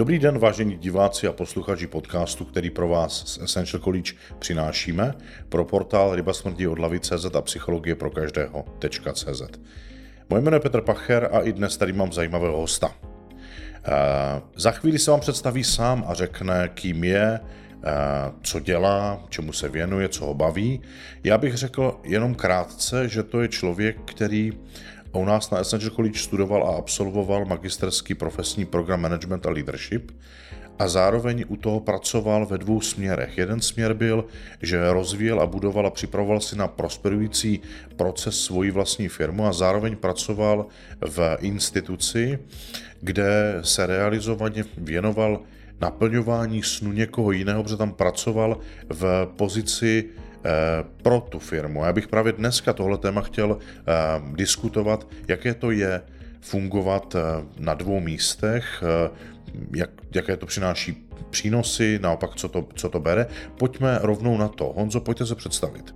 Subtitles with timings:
[0.00, 5.14] Dobrý den, vážení diváci a posluchači podcastu, který pro vás z Essential College přinášíme
[5.48, 9.42] pro portál Ryba smrti od CZ a psychologie pro každého.cz.
[10.30, 12.94] Moje jméno je Petr Pacher a i dnes tady mám zajímavého hosta.
[13.84, 13.90] Eh,
[14.56, 17.88] za chvíli se vám představí sám a řekne, kým je, eh,
[18.42, 20.80] co dělá, čemu se věnuje, co ho baví.
[21.24, 24.52] Já bych řekl jenom krátce, že to je člověk, který
[25.12, 30.12] u nás na Essential College studoval a absolvoval magisterský profesní program Management a Leadership
[30.78, 33.38] a zároveň u toho pracoval ve dvou směrech.
[33.38, 34.24] Jeden směr byl,
[34.62, 37.60] že rozvíjel a budoval a připravoval si na prosperující
[37.96, 40.66] proces svoji vlastní firmu a zároveň pracoval
[41.00, 42.38] v instituci,
[43.00, 45.40] kde se realizovaně věnoval
[45.80, 50.08] naplňování snu někoho jiného, protože tam pracoval v pozici
[51.02, 51.84] pro tu firmu.
[51.84, 53.82] Já bych právě dneska tohle téma chtěl eh,
[54.34, 56.02] diskutovat, jaké to je
[56.40, 58.82] fungovat eh, na dvou místech,
[59.74, 63.26] jak, jaké to přináší přínosy, naopak co to, co to bere.
[63.58, 64.72] Pojďme rovnou na to.
[64.76, 65.94] Honzo, pojďte se představit.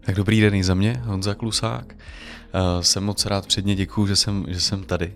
[0.00, 1.94] Tak dobrý den i za mě, Honza Klusák.
[2.54, 5.12] Uh, jsem moc rád předně děkuju, že jsem, že jsem tady.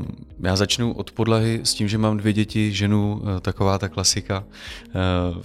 [0.00, 0.04] Uh,
[0.40, 4.44] já začnu od podlahy s tím, že mám dvě děti, ženu, uh, taková ta klasika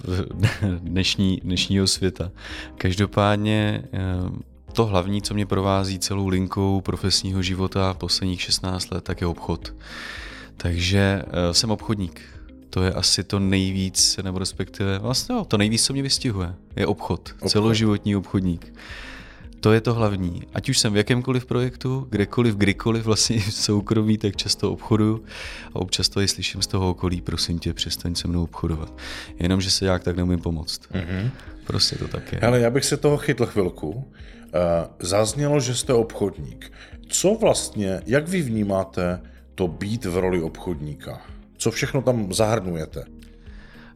[0.78, 2.30] dnešní, dnešního světa.
[2.78, 3.84] Každopádně
[4.72, 9.74] to hlavní, co mě provází celou linkou profesního života posledních 16 let, tak je obchod.
[10.56, 12.20] Takže jsem obchodník
[12.72, 16.86] to je asi to nejvíc, nebo respektive vlastně jo, to nejvíc, co mě vystihuje, je
[16.86, 17.50] obchod, obchod.
[17.50, 18.74] celoživotní obchodník.
[19.62, 20.42] To je to hlavní.
[20.54, 25.24] Ať už jsem v jakémkoliv projektu, kdekoliv, kdykoliv vlastně v soukromí, tak často obchoduju
[25.74, 28.92] a občas to i slyším z toho okolí, prosím tě, přestaň se mnou obchodovat.
[29.38, 30.80] Jenomže se jak tak neumím pomoct.
[30.80, 31.30] Mm-hmm.
[31.66, 32.40] Prostě to tak je.
[32.40, 33.90] Ale já bych se toho chytl chvilku.
[33.90, 34.04] Uh,
[34.98, 36.72] zaznělo, že jste obchodník.
[37.08, 39.20] Co vlastně, jak vy vnímáte
[39.54, 41.20] to být v roli obchodníka?
[41.56, 43.04] Co všechno tam zahrnujete?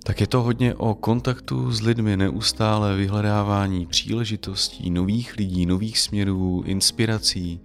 [0.06, 6.62] Tak je to hodně o kontaktu s lidmi, neustále vyhledávání příležitostí, nových lidí, nových směrů,
[6.66, 7.60] inspirací.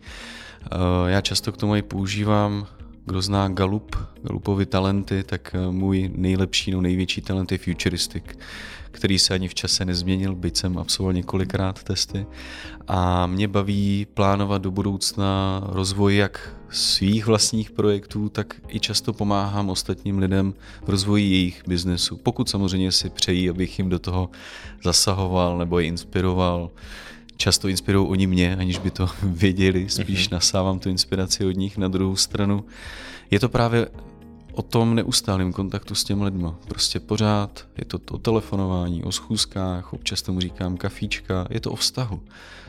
[0.65, 0.67] Eh,
[1.07, 2.67] já často k tomu i používám,
[3.05, 8.23] kdo zná Galup, Galupovi talenty, tak eh, můj nejlepší, no největší talent je futuristic
[8.91, 12.25] který se ani v čase nezměnil, byť jsem absolvoval několikrát testy.
[12.87, 19.69] A mě baví plánovat do budoucna rozvoj jak svých vlastních projektů, tak i často pomáhám
[19.69, 20.53] ostatním lidem
[20.85, 22.17] v rozvoji jejich biznesu.
[22.17, 24.29] Pokud samozřejmě si přejí, abych jim do toho
[24.83, 26.71] zasahoval nebo je inspiroval.
[27.37, 30.35] Často inspirují oni mě, aniž by to věděli, spíš mhm.
[30.35, 32.65] nasávám tu inspiraci od nich na druhou stranu.
[33.31, 33.87] Je to právě
[34.53, 36.47] o tom neustálém kontaktu s těmi lidmi.
[36.67, 41.75] Prostě pořád je to o telefonování, o schůzkách, občas tomu říkám kafíčka, je to o
[41.75, 42.21] vztahu.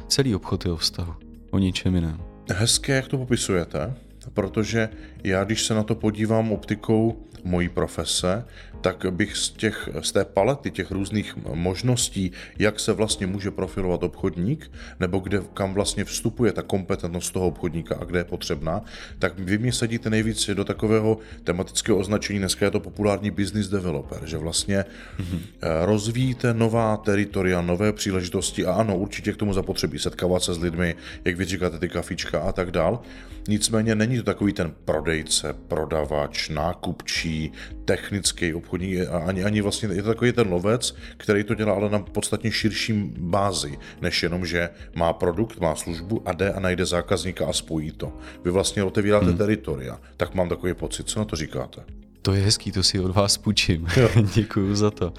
[0.09, 1.15] Celý obchod je o vztahu,
[1.51, 2.32] o ničem jiném.
[2.51, 3.95] Hezké, jak to popisujete,
[4.35, 4.89] protože
[5.25, 8.45] já, když se na to podívám optikou mojí profese,
[8.83, 14.03] tak bych z, těch, z té palety těch různých možností, jak se vlastně může profilovat
[14.03, 14.71] obchodník,
[15.01, 18.85] nebo kde, kam vlastně vstupuje ta kompetentnost toho obchodníka a kde je potřebná,
[19.19, 24.21] tak vy mě sedíte nejvíc do takového tematického označení, dneska je to populární business developer,
[24.25, 24.85] že vlastně
[25.19, 25.41] mm-hmm.
[25.85, 30.95] rozvíjíte nová teritoria, nové příležitosti a ano, určitě k tomu zapotřebí setkávat se s lidmi,
[31.25, 33.01] jak vy říkáte, ty kafička a tak dál.
[33.49, 37.53] Nicméně není to takový ten prodejce, prodavač, nákupčí,
[37.85, 38.72] technický obchodník,
[39.27, 43.15] ani, ani vlastně je to takový ten lovec, který to dělá ale na podstatně širším
[43.19, 47.91] bázi, než jenom, že má produkt, má službu a jde a najde zákazníka a spojí
[47.91, 48.13] to.
[48.45, 49.39] Vy vlastně otevíráte hmm.
[49.39, 51.09] teritoria, tak mám takový pocit.
[51.09, 51.83] Co na to říkáte?
[52.23, 53.87] To je hezký, to si od vás půjčím.
[54.35, 55.13] Děkuji za to.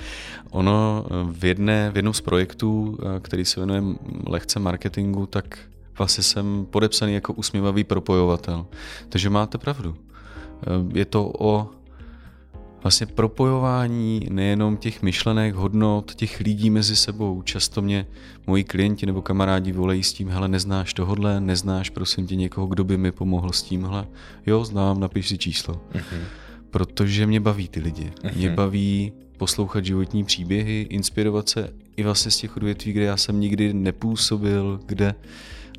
[0.51, 3.83] Ono v, jedné, v jednom z projektů, který se jmenuje
[4.27, 5.57] lehce marketingu, tak
[5.97, 8.65] vlastně jsem podepsaný jako usměvavý propojovatel.
[9.09, 9.95] Takže máte pravdu.
[10.93, 11.69] Je to o
[12.83, 17.41] vlastně propojování nejenom těch myšlenek, hodnot, těch lidí mezi sebou.
[17.41, 18.05] Často mě
[18.47, 22.83] moji klienti nebo kamarádi volají s tím, hele, neznáš tohodle, neznáš prosím tě někoho, kdo
[22.83, 24.07] by mi pomohl s tímhle.
[24.45, 25.81] Jo, znám, napiš si číslo.
[25.93, 26.23] Uh-huh.
[26.69, 28.11] Protože mě baví ty lidi.
[28.23, 28.35] Uh-huh.
[28.35, 33.39] Mě baví poslouchat životní příběhy, inspirovat se i vlastně z těch odvětví, kde já jsem
[33.39, 35.15] nikdy nepůsobil, kde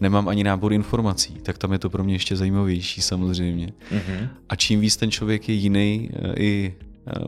[0.00, 3.66] nemám ani nábor informací, tak tam je to pro mě ještě zajímavější samozřejmě.
[3.66, 4.28] Mm-hmm.
[4.48, 6.74] A čím víc ten člověk je jiný eh, i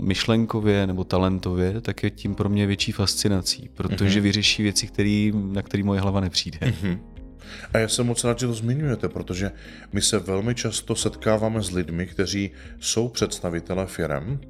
[0.00, 4.23] myšlenkově nebo talentově, tak je tím pro mě větší fascinací, protože mm-hmm.
[4.23, 6.58] vyřeší věci, který, na které moje hlava nepřijde.
[6.58, 6.99] Mm-hmm.
[7.73, 9.50] A já jsem moc rád, že to zmiňujete, protože
[9.93, 12.50] my se velmi často setkáváme s lidmi, kteří
[12.81, 14.40] jsou představitelé firem,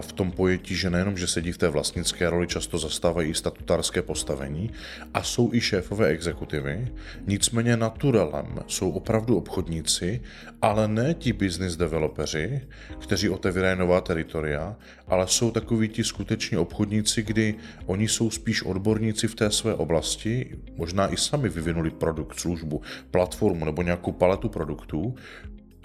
[0.00, 4.70] v tom pojetí, že nejenom, že sedí v té vlastnické roli, často zastávají statutárské postavení
[5.14, 6.88] a jsou i šéfové exekutivy,
[7.26, 10.20] nicméně naturalem jsou opravdu obchodníci,
[10.62, 12.60] ale ne ti business developeři,
[12.98, 14.76] kteří otevírají nová teritoria,
[15.06, 17.54] ale jsou takoví ti skuteční obchodníci, kdy
[17.86, 23.64] oni jsou spíš odborníci v té své oblasti, možná i sami vyvinuli produkt, službu, platformu
[23.64, 25.14] nebo nějakou paletu produktů,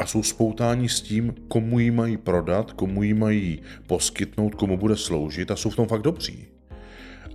[0.01, 4.95] a jsou spoutáni s tím, komu ji mají prodat, komu ji mají poskytnout, komu bude
[4.95, 6.47] sloužit a jsou v tom fakt dobří.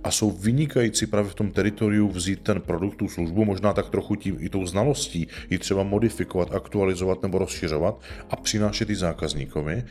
[0.03, 4.15] A jsou vynikající právě v tom teritoriu vzít ten produkt, tu službu, možná tak trochu
[4.15, 9.83] tím i tou znalostí, ji třeba modifikovat, aktualizovat nebo rozšiřovat a přinášet i zákazníkovi,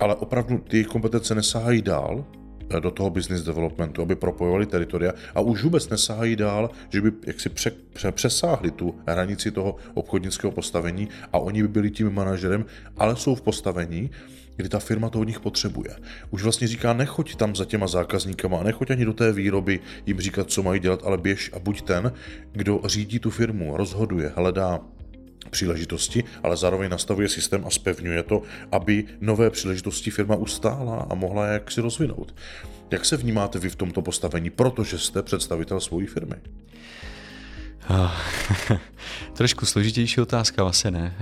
[0.00, 2.24] ale opravdu ty kompetence nesahají dál,
[2.80, 7.48] do toho business developmentu, aby propojovali teritoria a už vůbec nesahají dál, že by jaksi
[7.48, 12.64] pře, pře, přesáhli tu hranici toho obchodnického postavení a oni by byli tím manažerem,
[12.96, 14.10] ale jsou v postavení,
[14.56, 15.96] kdy ta firma to od nich potřebuje.
[16.30, 20.50] Už vlastně říká, nechoď tam za těma zákazníkama, nechoď ani do té výroby jim říkat,
[20.50, 22.12] co mají dělat, ale běž a buď ten,
[22.52, 24.80] kdo řídí tu firmu, rozhoduje, hledá
[25.50, 28.42] příležitosti, ale zároveň nastavuje systém a spevňuje to,
[28.72, 32.34] aby nové příležitosti firma ustála a mohla jak si rozvinout.
[32.90, 36.36] Jak se vnímáte vy v tomto postavení, protože jste představitel svojí firmy?
[37.90, 38.10] Uh,
[39.32, 41.16] trošku složitější otázka, asi ne.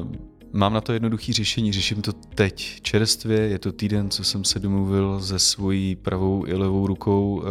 [0.00, 4.44] Uh, Mám na to jednoduché řešení, řeším to teď čerstvě, je to týden, co jsem
[4.44, 7.46] se domluvil se svojí pravou i levou rukou uh,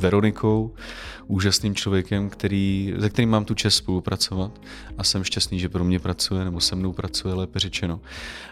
[0.00, 0.74] Veronikou,
[1.26, 4.60] úžasným člověkem, který, se kterým mám tu čest spolupracovat
[4.98, 8.00] a jsem šťastný, že pro mě pracuje, nebo se mnou pracuje, lépe řečeno.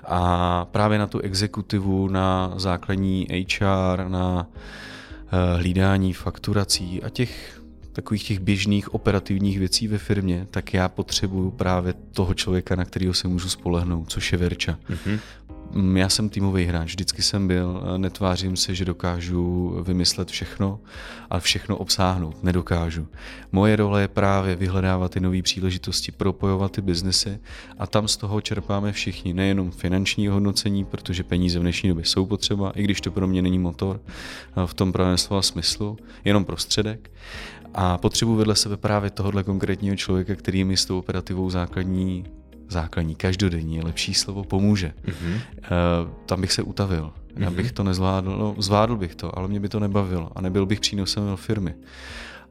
[0.05, 7.56] A právě na tu exekutivu, na základní HR, na uh, hlídání fakturací a těch
[7.97, 13.15] takových těch běžných operativních věcí ve firmě, tak já potřebuju právě toho člověka, na kterého
[13.15, 14.79] se můžu spolehnout, což je Verča.
[14.91, 15.19] Mm-hmm.
[15.95, 20.81] Já jsem týmový hráč, vždycky jsem byl, netvářím se, že dokážu vymyslet všechno,
[21.31, 23.09] ale všechno obsáhnout, nedokážu.
[23.53, 27.39] Moje role je právě vyhledávat ty nové příležitosti, propojovat ty biznesy
[27.79, 32.27] a tam z toho čerpáme všichni, nejenom finanční hodnocení, protože peníze v dnešní době jsou
[32.27, 34.01] potřeba, i když to pro mě není motor
[34.67, 37.11] v tom pravém slova smyslu, jenom prostředek,
[37.75, 42.25] a potřebuji vedle sebe právě tohohle konkrétního člověka, který mi s tou operativou základní,
[42.69, 44.93] základní, každodenní, lepší slovo, pomůže.
[45.05, 45.35] Mm-hmm.
[45.35, 47.05] Uh, tam bych se utavil.
[47.05, 47.43] Mm-hmm.
[47.43, 50.67] Já bych to nezvládl, no, zvládl bych to, ale mě by to nebavilo a nebyl
[50.67, 51.75] bych přínosem do firmy.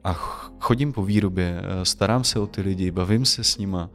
[0.04, 0.12] A
[0.60, 3.90] chodím po výrobě, eh, starám se o ty lidi, bavím se s nima.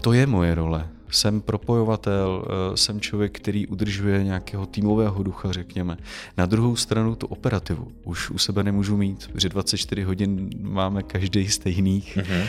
[0.00, 5.96] To je moje role jsem propojovatel, eh, jsem člověk, který udržuje nějakého týmového ducha, řekněme.
[6.36, 11.48] Na druhou stranu tu operativu už u sebe nemůžu mít, protože 24 hodin máme každý
[11.48, 12.46] stejných mm-hmm.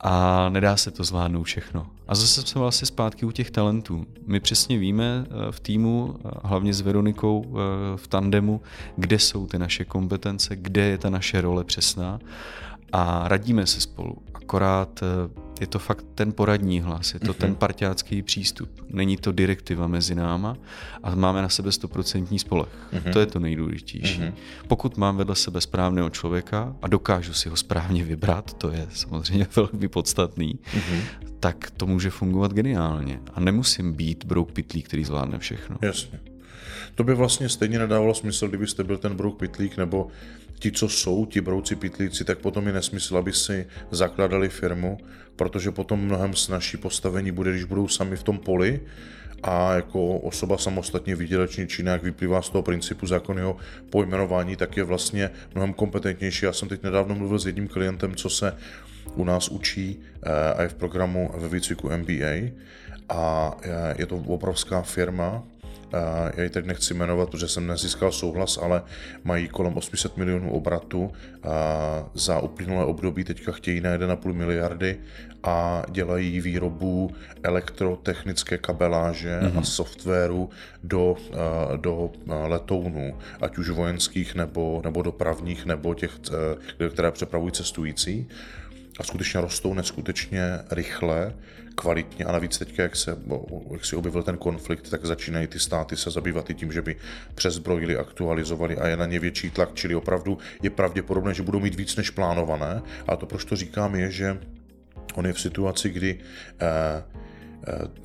[0.00, 1.86] A nedá se to zvládnout všechno.
[2.08, 4.06] A zase jsme vlastně zpátky u těch talentů.
[4.26, 7.54] My přesně víme eh, v týmu, eh, hlavně s Veronikou
[7.96, 8.60] v tandemu,
[8.96, 12.20] kde jsou ty naše kompetence, kde je ta naše role přesná
[12.92, 14.16] a radíme se spolu.
[14.50, 15.00] Akorát
[15.60, 17.34] je to fakt ten poradní hlas, je to mm-hmm.
[17.34, 18.70] ten parťácký přístup.
[18.88, 20.56] Není to direktiva mezi náma
[21.02, 22.68] a máme na sebe stoprocentní spolech.
[22.92, 23.12] Mm-hmm.
[23.12, 24.20] To je to nejdůležitější.
[24.20, 24.32] Mm-hmm.
[24.68, 29.46] Pokud mám vedle sebe správného člověka a dokážu si ho správně vybrat, to je samozřejmě
[29.56, 31.00] velmi podstatný, mm-hmm.
[31.40, 33.20] tak to může fungovat geniálně.
[33.34, 35.76] A nemusím být brouk pitlí, který zvládne všechno.
[35.82, 36.20] Jasně.
[36.94, 40.08] To by vlastně stejně nedávalo smysl, kdybyste byl ten brouk pitlík, nebo
[40.60, 44.98] ti, co jsou ti brouci pitlíci, tak potom je nesmysl, aby si zakladali firmu,
[45.36, 48.80] protože potom mnohem snažší postavení bude, když budou sami v tom poli
[49.42, 53.56] a jako osoba samostatně výdělečně činná, jak vyplývá z toho principu zákonného
[53.90, 56.44] pojmenování, tak je vlastně mnohem kompetentnější.
[56.44, 58.56] Já jsem teď nedávno mluvil s jedním klientem, co se
[59.14, 62.52] u nás učí eh, a je v programu ve výcviku MBA
[63.08, 65.42] a eh, je to obrovská firma,
[66.36, 68.82] já ji teď nechci jmenovat, protože jsem nezískal souhlas, ale
[69.24, 71.12] mají kolem 800 milionů obratu
[72.14, 75.00] za uplynulé období, teďka chtějí na 1,5 miliardy
[75.42, 77.10] a dělají výrobu
[77.42, 79.58] elektrotechnické kabeláže mm-hmm.
[79.58, 80.50] a softwaru
[80.84, 81.16] do,
[81.76, 82.12] do
[82.46, 86.10] letounů, ať už vojenských nebo, nebo dopravních, nebo těch,
[86.90, 88.28] které přepravují cestující
[89.00, 91.34] a skutečně rostou neskutečně rychle,
[91.74, 93.18] kvalitně a navíc teď, jak se,
[93.70, 96.96] jak si objevil ten konflikt, tak začínají ty státy se zabývat i tím, že by
[97.34, 101.74] přezbrojili, aktualizovali a je na ně větší tlak, čili opravdu je pravděpodobné, že budou mít
[101.74, 102.82] víc než plánované.
[103.08, 104.38] A to, proč to říkám, je, že
[105.14, 106.18] on je v situaci, kdy
[106.60, 107.02] eh,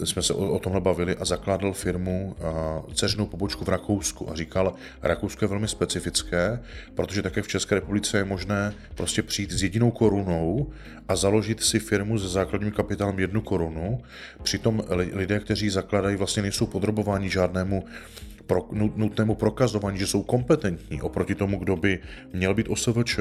[0.04, 4.74] jsme se o, tomhle bavili a zakládal firmu, eh, dceřinou pobočku v Rakousku a říkal,
[5.02, 6.60] Rakousko je velmi specifické,
[6.96, 10.72] protože také v České republice je možné prostě přijít s jedinou korunou
[11.08, 14.02] a založit si firmu se základním kapitálem jednu korunu.
[14.44, 14.84] Přitom
[15.14, 17.84] lidé, kteří zakladají, vlastně nejsou podrobováni žádnému
[18.48, 22.00] pro, nutnému prokazování, že jsou kompetentní oproti tomu, kdo by
[22.34, 23.20] měl být OSVČ,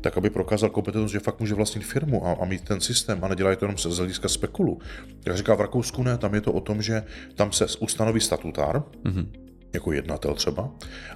[0.00, 3.28] tak aby prokázal kompetentnost, že fakt může vlastnit firmu a, a mít ten systém a
[3.28, 4.78] nedělají to jenom z hlediska spekulu.
[5.26, 7.02] Jak říká v Rakousku ne, tam je to o tom, že
[7.34, 9.47] tam se ustanoví statutár, mm-hmm.
[9.72, 10.70] Jako jednatel třeba,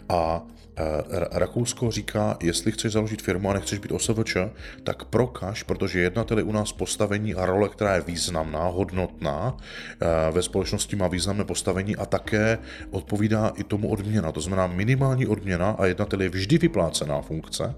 [0.08, 0.42] a
[0.76, 4.36] e, Rakousko říká, jestli chceš založit firmu a nechceš být OSVČ,
[4.84, 9.56] tak prokaž, protože jednatel je u nás postavení a role, která je významná, hodnotná,
[10.00, 12.58] e, ve společnosti má významné postavení a také
[12.90, 14.32] odpovídá i tomu odměna.
[14.32, 17.74] To znamená minimální odměna a jednatel je vždy vyplácená funkce,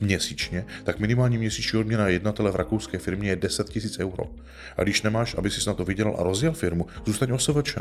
[0.00, 4.30] měsíčně, tak minimální měsíční odměna jednatele v rakouské firmě je 10 000 euro.
[4.76, 7.76] A když nemáš, aby si na to vydělal a rozjel firmu, zůstaň OSVČ.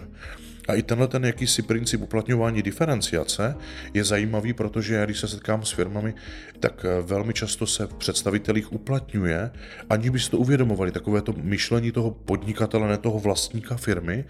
[0.67, 3.55] A i tenhle ten jakýsi princip uplatňování diferenciace
[3.93, 6.13] je zajímavý, protože já když se setkám s firmami,
[6.60, 9.51] tak eh, velmi často se v představitelích uplatňuje,
[9.89, 14.25] aniž by si to uvědomovali, takové to myšlení toho podnikatele, ne toho vlastníka firmy.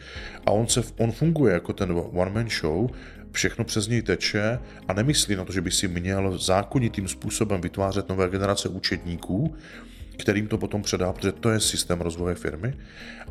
[0.45, 2.89] A on, se, on funguje jako ten one-man show,
[3.31, 8.09] všechno přes něj teče a nemyslí na to, že by si měl zákonitým způsobem vytvářet
[8.09, 9.55] nové generace účetníků,
[10.17, 12.73] kterým to potom předá, protože to je systém rozvoje firmy.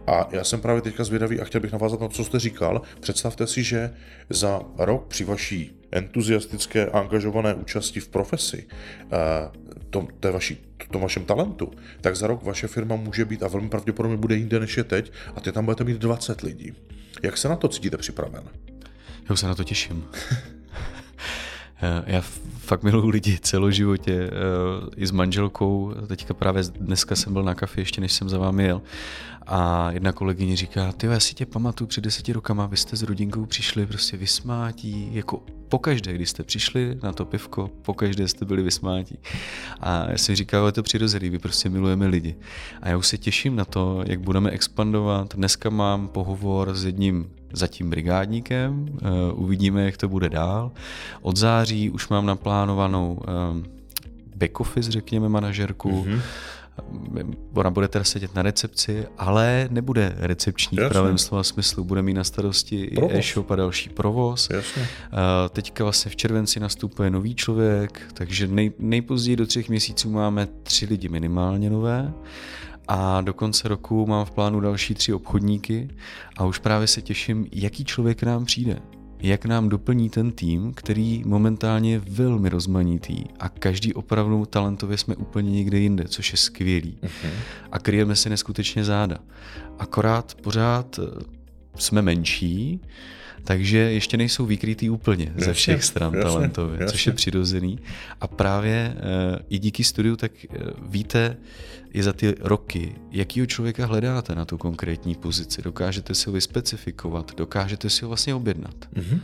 [0.07, 2.83] A já jsem právě teďka zvědavý a chtěl bych navázat na to, co jste říkal.
[3.01, 3.95] Představte si, že
[4.31, 8.67] za rok při vaší entuziastické a angažované účasti v profesi,
[9.03, 9.09] eh,
[9.91, 10.59] tom, té vaší,
[10.91, 11.71] tom vašem talentu,
[12.01, 15.13] tak za rok vaše firma může být a velmi pravděpodobně bude jinde než je teď
[15.37, 16.73] a ty tam budete mít 20 lidí.
[17.23, 18.45] Jak se na to cítíte připraven?
[19.31, 20.05] Já se na to těším.
[22.07, 22.21] Já
[22.59, 24.31] fakt miluju lidi celoživotě, eh,
[24.97, 25.95] i s manželkou.
[26.07, 28.83] Teďka právě dneska jsem byl na kafe, ještě než jsem za vámi jel.
[29.47, 33.03] A jedna kolegyně říká, ty já si tě pamatuju před deseti rokama, vy jste s
[33.03, 38.63] rodinkou přišli prostě vysmátí, jako pokaždé, když jste přišli na to pivko, pokaždé jste byli
[38.63, 39.19] vysmátí.
[39.81, 42.37] A já jsem říkal, je to přirozený, vy prostě milujeme lidi.
[42.83, 45.35] A já už se těším na to, jak budeme expandovat.
[45.35, 50.73] Dneska mám pohovor s jedním zatím brigádníkem, uh, uvidíme, jak to bude dál.
[51.23, 53.21] Od září už mám naplánovanou
[53.53, 53.65] um,
[54.37, 56.05] back office, řekněme, manažerku.
[56.05, 56.21] Mm-hmm
[57.55, 60.89] ona bude teda sedět na recepci, ale nebude recepční Jasně.
[60.89, 63.13] v pravém slova smyslu, bude mít na starosti provoz.
[63.13, 64.51] i e-shop a další provoz.
[64.51, 64.89] Jasně.
[65.51, 70.87] Teďka vlastně v červenci nastupuje nový člověk, takže nej, nejpozději do třech měsíců máme tři
[70.87, 72.13] lidi minimálně nové
[72.89, 75.89] a do konce roku mám v plánu další tři obchodníky
[76.37, 78.83] a už právě se těším, jaký člověk nám přijde
[79.23, 85.17] jak nám doplní ten tým, který momentálně je velmi rozmanitý a každý opravdu talentově jsme
[85.17, 86.99] úplně někde jinde, což je skvělý.
[87.03, 87.31] Uh-huh.
[87.73, 89.19] A kryjeme si neskutečně záda.
[89.79, 91.23] Akorát pořád eh,
[91.77, 92.81] jsme menší,
[93.45, 96.93] takže ještě nejsou vykrytý úplně jasně, ze všech stran jasně, talentově, jasně.
[96.93, 97.79] což je přirozený.
[98.21, 100.57] A právě uh, i díky studiu tak uh,
[100.91, 101.37] víte
[101.93, 105.63] i za ty roky, jakýho člověka hledáte na tu konkrétní pozici.
[105.63, 108.75] Dokážete si ho vyspecifikovat, dokážete si ho vlastně objednat.
[108.95, 109.21] Mm-hmm.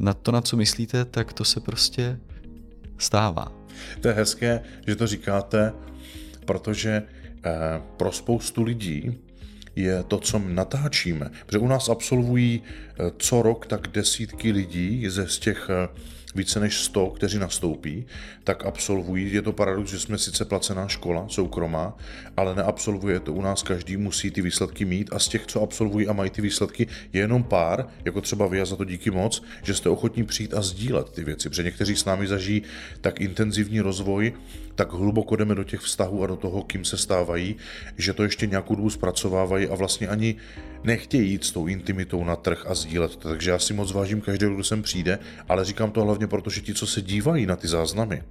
[0.00, 2.18] Na to, na co myslíte, tak to se prostě
[2.98, 3.52] stává.
[4.00, 5.72] To je hezké, že to říkáte,
[6.44, 7.52] protože uh,
[7.96, 9.18] pro spoustu lidí
[9.76, 11.30] je to, co natáčíme.
[11.46, 15.88] Protože u nás absolvují eh, co rok tak desítky lidí ze z těch eh,
[16.34, 18.06] více než 100, kteří nastoupí,
[18.44, 19.34] tak absolvují.
[19.34, 21.96] Je to paradox, že jsme sice placená škola, soukromá,
[22.36, 26.08] ale neabsolvuje to u nás každý, musí ty výsledky mít a z těch, co absolvují
[26.08, 29.42] a mají ty výsledky, je jenom pár, jako třeba vy a za to díky moc,
[29.62, 32.62] že jste ochotní přijít a sdílet ty věci, protože někteří s námi zažijí
[33.00, 34.32] tak intenzivní rozvoj,
[34.74, 37.56] tak hluboko jdeme do těch vztahů a do toho, kým se stávají,
[37.98, 40.36] že to ještě nějakou dobu zpracovávají a vlastně ani
[40.84, 43.16] nechtějí jít s tou intimitou na trh a sdílet.
[43.16, 46.60] Takže já si moc vážím každého, kdo sem přijde, ale říkám to hlavně proto, že
[46.60, 48.22] ti, co se dívají na ty záznamy,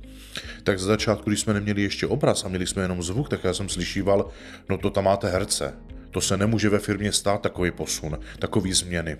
[0.63, 3.53] tak za začátku, když jsme neměli ještě obraz a měli jsme jenom zvuk, tak já
[3.53, 4.29] jsem slyšíval,
[4.69, 5.73] no to tam máte herce.
[6.11, 9.17] To se nemůže ve firmě stát takový posun, takový změny.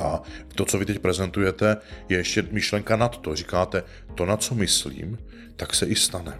[0.00, 0.22] A
[0.54, 1.76] to, co vy teď prezentujete,
[2.08, 3.34] je ještě myšlenka nad to.
[3.34, 3.82] Říkáte,
[4.14, 5.18] to, na co myslím,
[5.56, 6.38] tak se i stane.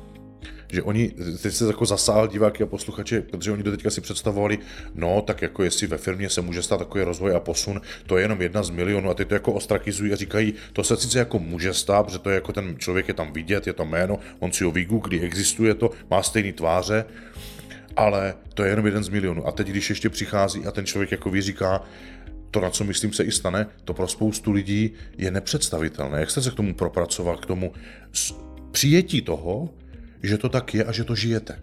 [0.72, 1.12] Že oni,
[1.42, 4.58] teď se jako zasál diváky a posluchači, protože oni do teďka si představovali,
[4.94, 8.24] no tak jako jestli ve firmě se může stát takový rozvoj a posun, to je
[8.24, 11.38] jenom jedna z milionů a ty to jako ostrakizují a říkají, to se sice jako
[11.38, 14.52] může stát, protože to je jako ten člověk je tam vidět, je to jméno, on
[14.52, 17.04] si ho vygooglí, existuje to, má stejný tváře,
[17.96, 19.46] ale to je jenom jeden z milionů.
[19.46, 21.82] A teď, když ještě přichází a ten člověk jako ví, říká,
[22.50, 26.20] to, na co myslím se i stane, to pro spoustu lidí je nepředstavitelné.
[26.20, 27.72] Jak jste se k tomu propracoval, k tomu
[28.70, 29.74] přijetí toho,
[30.22, 31.62] že to tak je a že to žijete?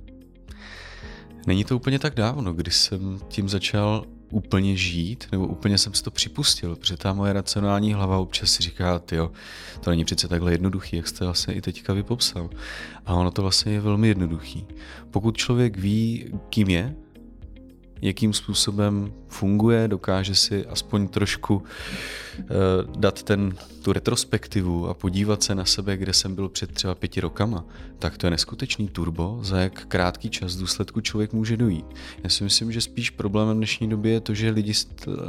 [1.47, 6.03] Není to úplně tak dávno, kdy jsem tím začal úplně žít, nebo úplně jsem si
[6.03, 9.31] to připustil, protože ta moje racionální hlava občas si říká, jo,
[9.79, 12.49] to není přece takhle jednoduchý, jak jste vlastně i teďka vypopsal.
[13.05, 14.65] A ono to vlastně je velmi jednoduchý.
[15.11, 16.95] Pokud člověk ví, kým je,
[18.01, 21.63] jakým způsobem funguje, dokáže si aspoň trošku
[22.97, 27.21] dát ten, tu retrospektivu a podívat se na sebe, kde jsem byl před třeba pěti
[27.21, 27.65] rokama,
[27.99, 31.85] tak to je neskutečný turbo, za jak krátký čas v důsledku člověk může dojít.
[32.23, 34.73] Já si myslím, že spíš problémem dnešní době je to, že lidi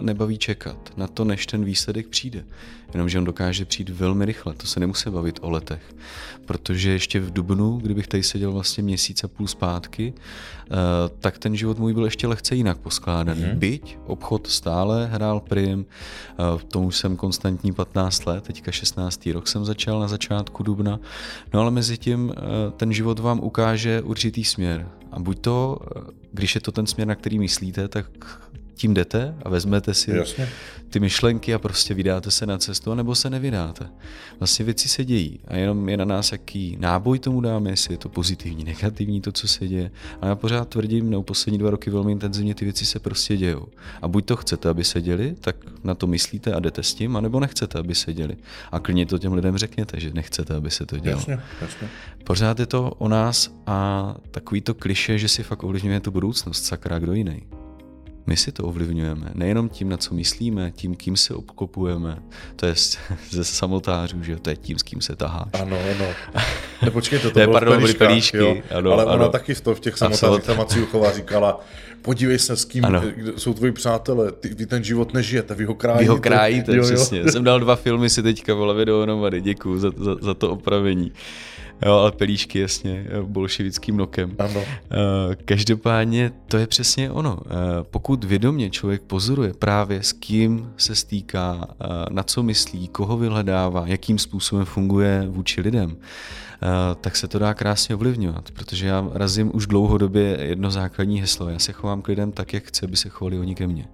[0.00, 2.44] nebaví čekat na to, než ten výsledek přijde.
[2.94, 5.94] Jenomže on dokáže přijít velmi rychle, to se nemusí bavit o letech.
[6.46, 10.57] Protože ještě v Dubnu, kdybych tady seděl vlastně měsíc a půl zpátky, eh,
[11.18, 13.42] tak ten život můj byl ještě lehce jinak poskládaný.
[13.42, 13.58] Mm-hmm.
[13.58, 19.32] Byť obchod stále hrál prim, eh, tomu jsem konstantní 15 let, teďka 16.
[19.32, 21.00] rok jsem začal na začátku dubna,
[21.54, 22.40] no ale mezi tím eh,
[22.76, 24.88] ten život vám ukáže určitý směr.
[25.12, 25.78] A buď to,
[26.32, 28.06] když je to ten směr, na který myslíte, tak
[28.78, 30.48] tím jdete a vezmete si Jasně.
[30.90, 33.88] ty myšlenky a prostě vydáte se na cestu, nebo se nevydáte.
[34.40, 37.98] Vlastně věci se dějí a jenom je na nás, jaký náboj tomu dáme, jestli je
[37.98, 39.90] to pozitivní, negativní, to, co se děje.
[40.20, 43.66] A já pořád tvrdím, nebo poslední dva roky velmi intenzivně ty věci se prostě dějou.
[44.02, 47.16] A buď to chcete, aby se děli, tak na to myslíte a jdete s tím,
[47.16, 48.36] anebo nechcete, aby se děli.
[48.72, 51.18] A klidně to těm lidem řekněte, že nechcete, aby se to dělo.
[51.18, 51.88] Jasně, jasně.
[52.24, 56.64] Pořád je to o nás a takový to kliše, že si fakt ovlivňuje tu budoucnost,
[56.64, 57.42] sakra, kdo jiný.
[58.28, 59.30] My si to ovlivňujeme.
[59.34, 62.18] Nejenom tím, na co myslíme, tím, kým se obklopujeme.
[62.56, 62.74] To je
[63.30, 65.48] ze samotářů, že to je tím, s kým se taháš.
[65.52, 66.06] Ano, ano.
[66.82, 68.56] Ne, počkej, to, to bylo pardon, v pelíšky, jo.
[68.70, 69.14] Ano, Ale ano.
[69.14, 71.60] ona taky v, to, v těch samotách ta Macíuchová říkala,
[72.02, 73.02] podívej se, s kým ano.
[73.36, 76.02] jsou tvoji přátelé, ty, vy ten život nežijete, vy ho krájíte.
[76.02, 76.84] Vy ho krájíte, jo, jo.
[76.84, 77.32] přesně.
[77.32, 81.12] Jsem dal dva filmy si teďka v hlavě dohromady, děkuju za, za, za to opravení.
[81.86, 84.36] Jo, ale pelíšky jasně, bolševickým nokem.
[84.38, 84.60] Ano.
[84.60, 87.38] Eh, každopádně to je přesně ono.
[87.46, 93.16] Eh, pokud vědomě člověk pozoruje právě s kým se stýká, eh, na co myslí, koho
[93.16, 95.96] vyhledává, jakým způsobem funguje vůči lidem,
[97.00, 101.48] tak se to dá krásně ovlivňovat, protože já razím už dlouhodobě jedno základní heslo.
[101.48, 103.88] Já se chovám k lidem tak, jak chci, aby se chovali oni ke mně.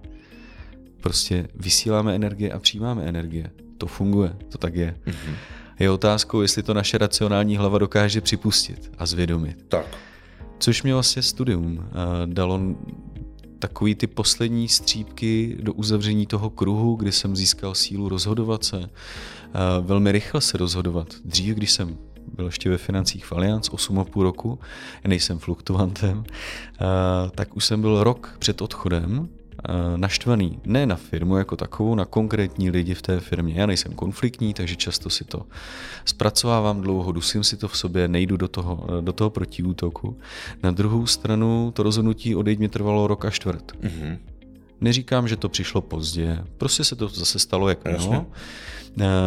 [1.01, 3.51] Prostě vysíláme energie a přijímáme energie.
[3.77, 4.95] To funguje, to tak je.
[5.05, 5.35] Mm-hmm.
[5.79, 9.65] Je otázkou, jestli to naše racionální hlava dokáže připustit a zvědomit.
[9.67, 9.85] Tak.
[10.59, 11.91] Což mě vlastně studium eh,
[12.25, 12.59] dalo
[13.59, 18.89] takový ty poslední střípky do uzavření toho kruhu, kdy jsem získal sílu rozhodovat se, eh,
[19.81, 21.07] velmi rychle se rozhodovat.
[21.25, 21.97] Dřív, když jsem
[22.35, 24.59] byl ještě ve financích v Allianz 8,5 roku,
[25.07, 26.85] nejsem fluktuantem, eh,
[27.35, 29.29] tak už jsem byl rok před odchodem
[29.95, 33.53] naštvaný ne na firmu jako takovou, na konkrétní lidi v té firmě.
[33.57, 35.45] Já nejsem konfliktní, takže často si to
[36.05, 40.17] zpracovávám dlouho, dusím si to v sobě, nejdu do toho, eh, do toho protiútoku.
[40.63, 43.71] Na druhou stranu to rozhodnutí odejít mě trvalo rok a čtvrt.
[43.81, 44.17] Mm-hmm.
[44.81, 48.25] Neříkám, že to přišlo pozdě, prostě se to zase stalo jak mělo.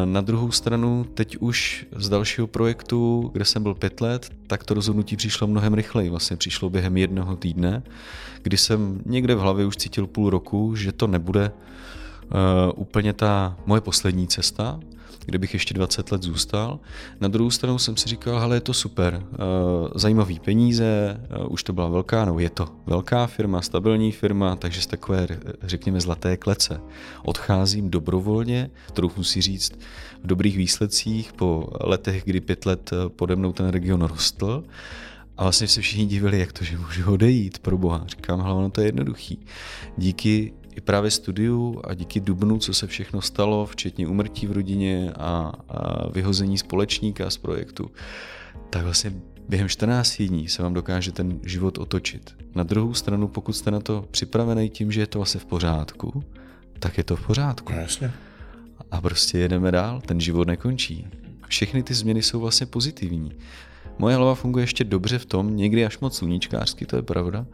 [0.05, 4.75] Na druhou stranu, teď už z dalšího projektu, kde jsem byl pět let, tak to
[4.75, 6.11] rozhodnutí přišlo mnohem rychleji.
[6.11, 7.83] Vlastně přišlo během jednoho týdne,
[8.43, 13.57] kdy jsem někde v hlavě už cítil půl roku, že to nebude uh, úplně ta
[13.67, 14.81] moje poslední cesta,
[15.29, 16.81] kde bych ještě 20 let zůstal.
[17.21, 19.37] Na druhou stranu jsem si říkal, hele, je to super, eh,
[19.95, 24.81] zajímavý peníze, eh, už to byla velká, no je to velká firma, stabilní firma, takže
[24.81, 25.29] z takové,
[25.63, 26.81] řekněme, zlaté klece
[27.23, 29.73] odcházím dobrovolně, kterou musí říct,
[30.23, 34.65] v dobrých výsledcích po letech, kdy pět let eh, pode mnou ten region rostl.
[35.37, 38.05] A vlastně se všichni divili, jak to, že můžu odejít, pro boha.
[38.07, 39.39] Říkám, hlavně to je jednoduchý.
[39.97, 45.13] Díky i právě studiu a díky Dubnu, co se všechno stalo, včetně umrtí v rodině
[45.17, 47.91] a, a vyhození společníka z projektu,
[48.71, 49.13] tak vlastně
[49.49, 52.35] během 14 dní se vám dokáže ten život otočit.
[52.55, 56.25] Na druhou stranu, pokud jste na to připravený tím, že je to vlastně v pořádku,
[56.79, 57.73] tak je to v pořádku.
[57.73, 58.13] No, jasně.
[58.91, 61.07] A prostě jedeme dál, ten život nekončí.
[61.49, 63.33] Všechny ty změny jsou vlastně pozitivní.
[63.99, 67.47] Moje hlava funguje ještě dobře v tom, někdy až moc sluníčkářsky, to je pravda.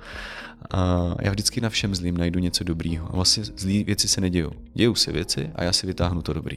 [0.71, 3.09] A já vždycky na všem zlým najdu něco dobrýho.
[3.13, 4.51] A vlastně zlý věci se nedějou.
[4.75, 6.57] Dějou se věci a já si vytáhnu to dobrý.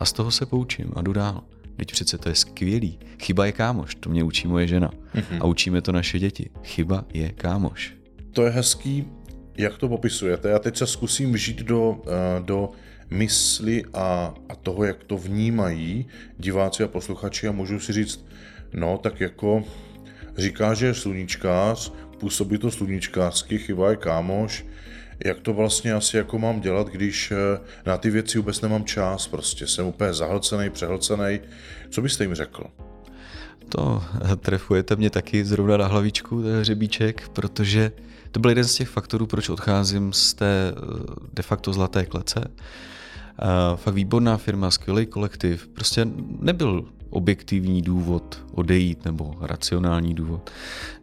[0.00, 1.42] A z toho se poučím a jdu dál.
[1.76, 2.98] Teď přece to je skvělý.
[3.22, 4.90] Chyba je kámoš, to mě učí moje žena.
[5.14, 5.38] Mm-hmm.
[5.40, 6.50] A učíme to naše děti.
[6.62, 7.94] Chyba je kámoš.
[8.32, 9.04] To je hezký,
[9.56, 10.48] jak to popisujete.
[10.48, 12.70] Já teď se zkusím vžít do, eh, do
[13.10, 16.06] mysli a, a toho, jak to vnímají
[16.38, 18.26] diváci a posluchači a můžu si říct,
[18.72, 19.64] No, tak jako
[20.36, 24.66] říká, že je sluníčkář, působí to sluníčkářsky, chyba je kámoš,
[25.24, 29.26] jak to vlastně asi jako mám dělat, když eh, na ty věci vůbec nemám čas,
[29.26, 31.40] prostě jsem úplně zahlcený, přehlcený.
[31.90, 32.64] Co byste jim řekl?
[33.68, 34.02] To
[34.36, 37.92] trefujete mě taky zrovna na hlavičku, ten hřebíček, protože
[38.30, 40.80] to byl jeden z těch faktorů, proč odcházím z té eh,
[41.32, 42.44] de facto zlaté klece.
[43.76, 45.68] Fakt výborná firma, skvělý kolektiv.
[45.68, 46.06] Prostě
[46.40, 50.50] nebyl objektivní důvod odejít nebo racionální důvod.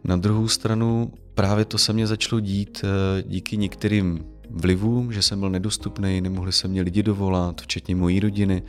[0.04, 5.40] Na druhou stranu právě to se mě začalo dít eh, díky některým vlivům, že jsem
[5.40, 8.62] byl nedostupný, nemohli se mě lidi dovolat, včetně mojí rodiny.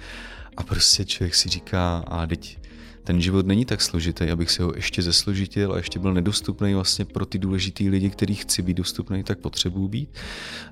[0.57, 2.57] A prostě člověk si říká, a teď
[3.03, 7.05] ten život není tak složitý, abych si ho ještě zesložitil a ještě byl nedostupný vlastně
[7.05, 10.09] pro ty důležitý lidi, který chci být dostupný, tak potřebuji být,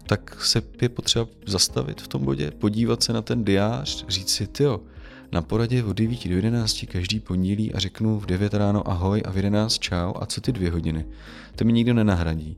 [0.06, 4.48] tak se je potřeba zastavit v tom bodě, podívat se na ten diář, říct si,
[4.48, 4.82] tyjo,
[5.32, 9.32] na poradě od 9 do 11 každý pondělí a řeknu v 9 ráno ahoj a
[9.32, 11.06] v 11 čau a co ty dvě hodiny.
[11.56, 12.58] To mi nikdo nenahradí.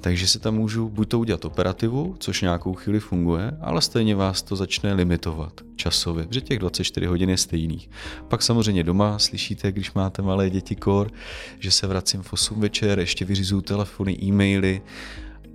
[0.00, 4.42] Takže si tam můžu buď to udělat operativu, což nějakou chvíli funguje, ale stejně vás
[4.42, 7.90] to začne limitovat časově, protože těch 24 hodin je stejných.
[8.28, 11.10] Pak samozřejmě doma slyšíte, když máte malé děti kor,
[11.58, 14.82] že se vracím v 8 večer, ještě vyřizuju telefony, e-maily,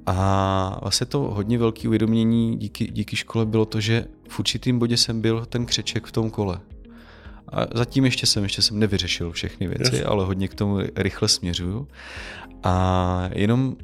[0.06, 4.98] a vlastně to hodně velké uvědomění díky, díky škole bylo to, že v určitým bodě
[4.98, 6.60] jsem byl ten křeček v tom kole.
[7.50, 10.06] A zatím ještě jsem, ještě jsem nevyřešil všechny věci, yes.
[10.06, 11.88] ale hodně k tomu rychle směřuju.
[12.64, 13.76] A jenom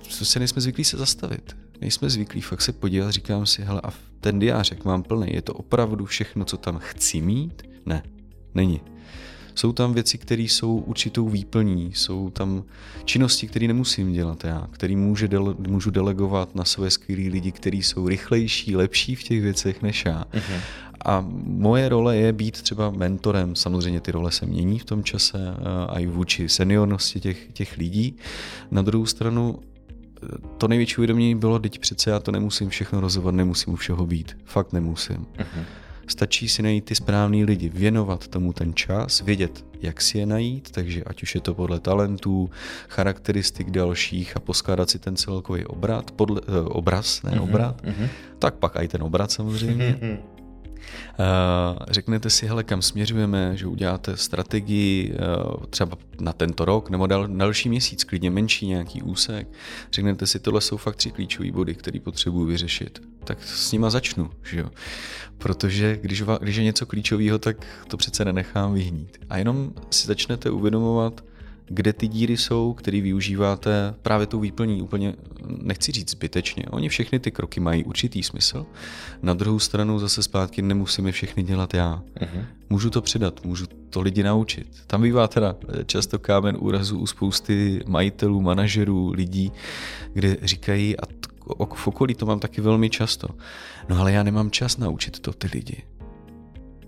[0.00, 1.56] co se nejsme zvyklí se zastavit.
[1.80, 5.54] Nejsme zvyklí fakt se podívat, říkám si, hele, a ten diářek mám plný, je to
[5.54, 7.62] opravdu všechno, co tam chci mít?
[7.86, 8.02] Ne,
[8.54, 8.80] není.
[9.60, 12.64] Jsou tam věci, které jsou určitou výplní, jsou tam
[13.04, 17.82] činnosti, které nemusím dělat já, které můžu, dele, můžu delegovat na své skvělé lidi, kteří
[17.82, 20.24] jsou rychlejší, lepší v těch věcech než já.
[20.32, 20.60] Uh-huh.
[21.04, 23.56] A moje role je být třeba mentorem.
[23.56, 25.54] Samozřejmě ty role se mění v tom čase
[25.88, 28.16] a i vůči seniornosti těch, těch lidí.
[28.70, 29.58] Na druhou stranu
[30.58, 34.36] to největší uvědomění bylo, teď přece já to nemusím všechno rozhodovat, nemusím u všeho být.
[34.44, 35.16] Fakt nemusím.
[35.16, 35.64] Uh-huh.
[36.10, 40.70] Stačí si najít ty správný lidi, věnovat tomu ten čas, vědět, jak si je najít,
[40.70, 42.50] takže ať už je to podle talentů,
[42.88, 48.08] charakteristik dalších a poskládat si ten celkový obrat, podle, eh, obraz, ne uh-huh, obrat, uh-huh.
[48.38, 49.98] tak pak i ten obrat samozřejmě.
[50.00, 50.39] Uh-huh.
[51.90, 57.26] Řeknete si, hele, kam směřujeme, že uděláte strategii eh, třeba na tento rok nebo dal,
[57.28, 59.48] další měsíc, klidně menší nějaký úsek.
[59.92, 63.02] Řeknete si, tohle jsou fakt tři klíčové body, které potřebuji vyřešit.
[63.24, 64.70] Tak s nima začnu, že jo?
[65.38, 69.18] Protože když, když je něco klíčového, tak to přece nenechám vyhnít.
[69.30, 71.24] A jenom si začnete uvědomovat,
[71.72, 75.14] kde ty díry jsou, které využíváte právě tou výplní úplně,
[75.62, 76.64] nechci říct zbytečně.
[76.70, 78.66] Oni všechny ty kroky mají určitý smysl.
[79.22, 82.02] Na druhou stranu zase zpátky nemusím všechny dělat já.
[82.20, 82.44] Uh-huh.
[82.70, 84.66] Můžu to předat, můžu to lidi naučit.
[84.86, 85.56] Tam bývá teda
[85.86, 89.52] často kámen úrazu u spousty majitelů, manažerů, lidí,
[90.12, 91.02] kde říkají, a
[91.74, 93.28] v okolí to mám taky velmi často,
[93.88, 95.82] no ale já nemám čas naučit to ty lidi.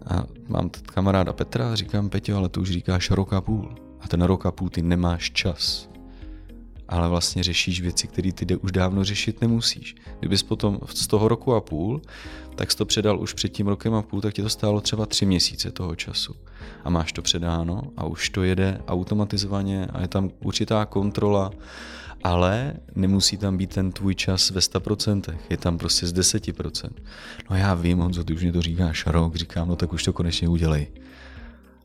[0.07, 4.09] A mám kamaráda Petra a říkám, Peťo, ale to už říkáš rok a půl a
[4.09, 5.89] ten rok a půl ty nemáš čas.
[6.89, 9.95] Ale vlastně řešíš věci, které ty už dávno řešit nemusíš.
[10.21, 12.03] Kdybys potom z toho roku a půl,
[12.55, 15.07] tak jsi to předal už před tím rokem a půl, tak ti to stálo třeba
[15.07, 16.35] tři měsíce toho času.
[16.85, 21.51] A máš to předáno a už to jede automatizovaně a je tam určitá kontrola,
[22.25, 26.91] ale nemusí tam být ten tvůj čas ve 100%, je tam prostě z 10%.
[27.51, 30.13] No já vím, Honzo, ty už mě to říkáš rok, říkám, no tak už to
[30.13, 30.87] konečně udělej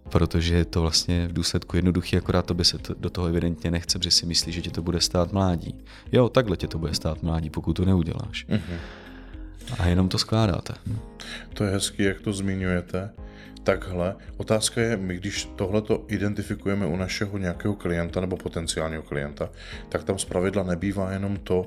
[0.10, 3.72] protože je to vlastně v důsledku jednoduchý, akorát to by se to, do toho evidentně
[3.72, 5.76] nechce, protože si myslí, že tě to bude stát mládí.
[6.12, 8.46] Jo, takhle tě to bude stát mládí, pokud to neuděláš.
[8.50, 8.78] Mm-hmm.
[9.80, 10.74] A jenom to skládáte.
[11.54, 13.10] To je hezký, jak to zmiňujete.
[13.64, 14.16] Takhle.
[14.38, 19.50] Otázka je, my když tohle to identifikujeme u našeho nějakého klienta nebo potenciálního klienta,
[19.90, 21.66] tak tam zpravidla nebývá jenom to,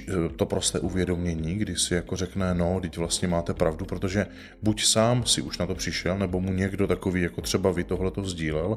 [0.00, 4.26] Eh, to prosté uvědomění, kdy si jako řekne, no, teď vlastně máte pravdu, protože
[4.62, 8.10] buď sám si už na to přišel, nebo mu někdo takový, jako třeba vy tohle
[8.10, 8.76] to sdílel,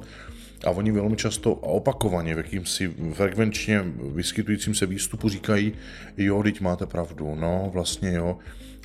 [0.65, 5.73] a oni velmi často a opakovaně v jakýmsi frekvenčně vyskytujícím se výstupu říkají,
[6.17, 8.37] jo, teď máte pravdu, no, vlastně jo,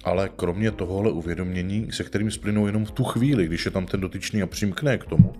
[0.05, 4.01] ale kromě tohohle uvědomění, se kterým splynou jenom v tu chvíli, když je tam ten
[4.01, 5.33] dotyčný a přimkne k tomu,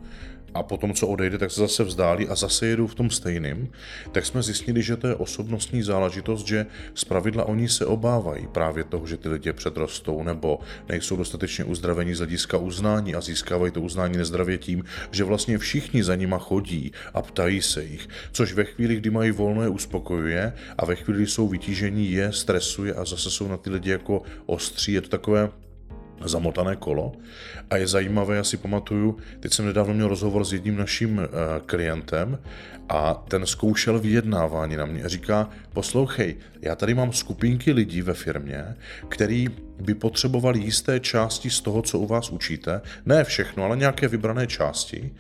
[0.55, 3.73] a potom, co odejde, tak se zase vzdálí a zase jedou v tom stejným,
[4.13, 9.07] tak jsme zjistili, že to je osobnostní záležitost, že zpravidla oni se obávají právě toho,
[9.07, 14.17] že ty lidi předrostou nebo nejsou dostatečně uzdravení z hlediska uznání a získávají to uznání
[14.17, 18.97] nezdravě tím, že vlastně všichni za nima chodí a ptají se jich, což ve chvíli,
[18.97, 23.31] kdy mají volno, je uspokojuje a ve chvíli, kdy jsou vytížení, je stresuje a zase
[23.31, 24.93] jsou na ty lidi jako ostří.
[24.93, 25.51] Je to takové
[26.25, 27.13] zamotané kolo.
[27.71, 31.25] A je zajímavé, já si pamatuju, teď jsem nedávno měl rozhovor s jedním naším uh,
[31.67, 32.39] klientem
[32.89, 38.15] a ten zkoušel vyjednávání na mě a říká, poslouchej, já tady mám skupinky lidí ve
[38.15, 38.65] firmě,
[39.09, 39.49] který
[39.81, 44.47] by potřebovali jisté části z toho, co u vás učíte, ne všechno, ale nějaké vybrané
[44.47, 45.11] části.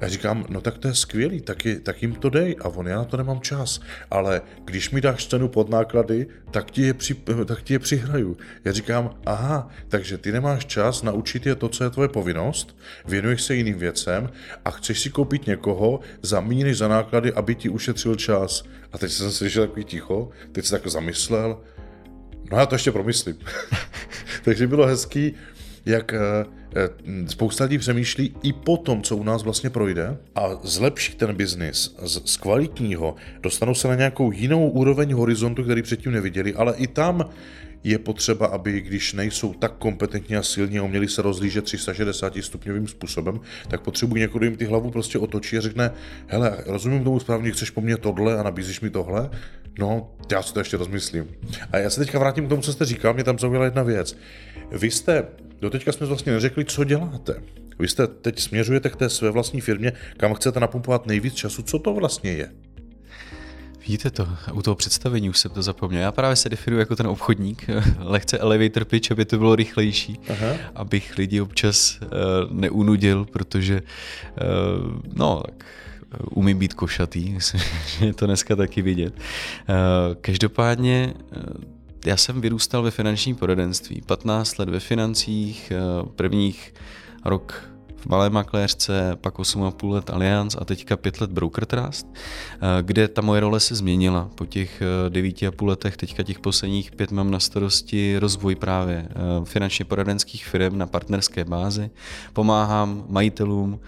[0.00, 2.56] A říkám, no tak to je skvělý, tak, je, tak jim to dej.
[2.60, 3.80] A on, já na to nemám čas.
[4.10, 8.36] Ale když mi dáš cenu pod náklady, tak ti je, při, tak ti je přihraju.
[8.64, 12.76] Já říkám, aha, takže ty nemáš čas naučit je to, co je tvoje povinnost,
[13.06, 14.30] věnuješ se jiným věcem
[14.64, 18.64] a chceš si koupit někoho za než za náklady, aby ti ušetřil čas.
[18.92, 21.60] A teď jsem slyšel takový ticho, teď se tak zamyslel,
[22.52, 23.38] no já to ještě promyslím.
[24.44, 25.34] Takže bylo hezký,
[25.86, 26.18] jak eh,
[26.76, 26.88] eh,
[27.28, 31.96] spousta lidí přemýšlí i po tom, co u nás vlastně projde a zlepší ten biznis
[32.24, 37.30] z kvalitního, dostanou se na nějakou jinou úroveň horizontu, který předtím neviděli, ale i tam
[37.90, 42.88] je potřeba, aby když nejsou tak kompetentní a silní a uměli se rozlížet 360 stupňovým
[42.88, 45.90] způsobem, tak potřebují někdo, jim ty hlavu prostě otočí a řekne,
[46.26, 49.30] hele, rozumím tomu správně, chceš po mně tohle a nabízíš mi tohle?
[49.78, 51.28] No, já si to ještě rozmyslím.
[51.72, 54.16] A já se teďka vrátím k tomu, co jste říkal, mě tam zaujala jedna věc.
[54.70, 55.24] Vy jste,
[55.60, 57.42] doteďka jsme vlastně neřekli, co děláte.
[57.78, 61.62] Vy jste teď směřujete k té své vlastní firmě, kam chcete napumpovat nejvíc času.
[61.62, 62.50] Co to vlastně je?
[63.86, 66.02] Vidíte to, u toho představení už jsem to zapomněl.
[66.02, 67.66] Já právě se definuji jako ten obchodník,
[67.98, 70.56] lehce elevator pitch, aby to bylo rychlejší, Aha.
[70.74, 72.08] abych lidi občas uh,
[72.50, 75.64] neunudil, protože uh, no, tak
[76.12, 77.60] eh, umím být košatý, myslím,
[77.98, 79.14] že je to dneska taky vidět.
[79.16, 79.74] Uh,
[80.20, 81.14] každopádně
[82.06, 85.72] já jsem vyrůstal ve finančním poradenství, 15 let ve financích,
[86.16, 86.74] prvních
[87.24, 87.75] rok
[88.08, 93.22] malé makléřce, pak 8,5 let Allianz a teďka 5 let Broker Trust, eh, kde ta
[93.22, 94.30] moje role se změnila.
[94.34, 99.14] Po těch 9,5 eh, letech, teďka těch posledních pět mám na starosti rozvoj právě eh,
[99.44, 101.90] finančně poradenských firm na partnerské bázi.
[102.32, 103.80] Pomáhám majitelům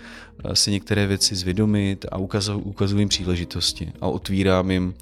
[0.53, 4.95] si některé věci zvědomit a ukazuju, ukazuju jim příležitosti a otvírám jim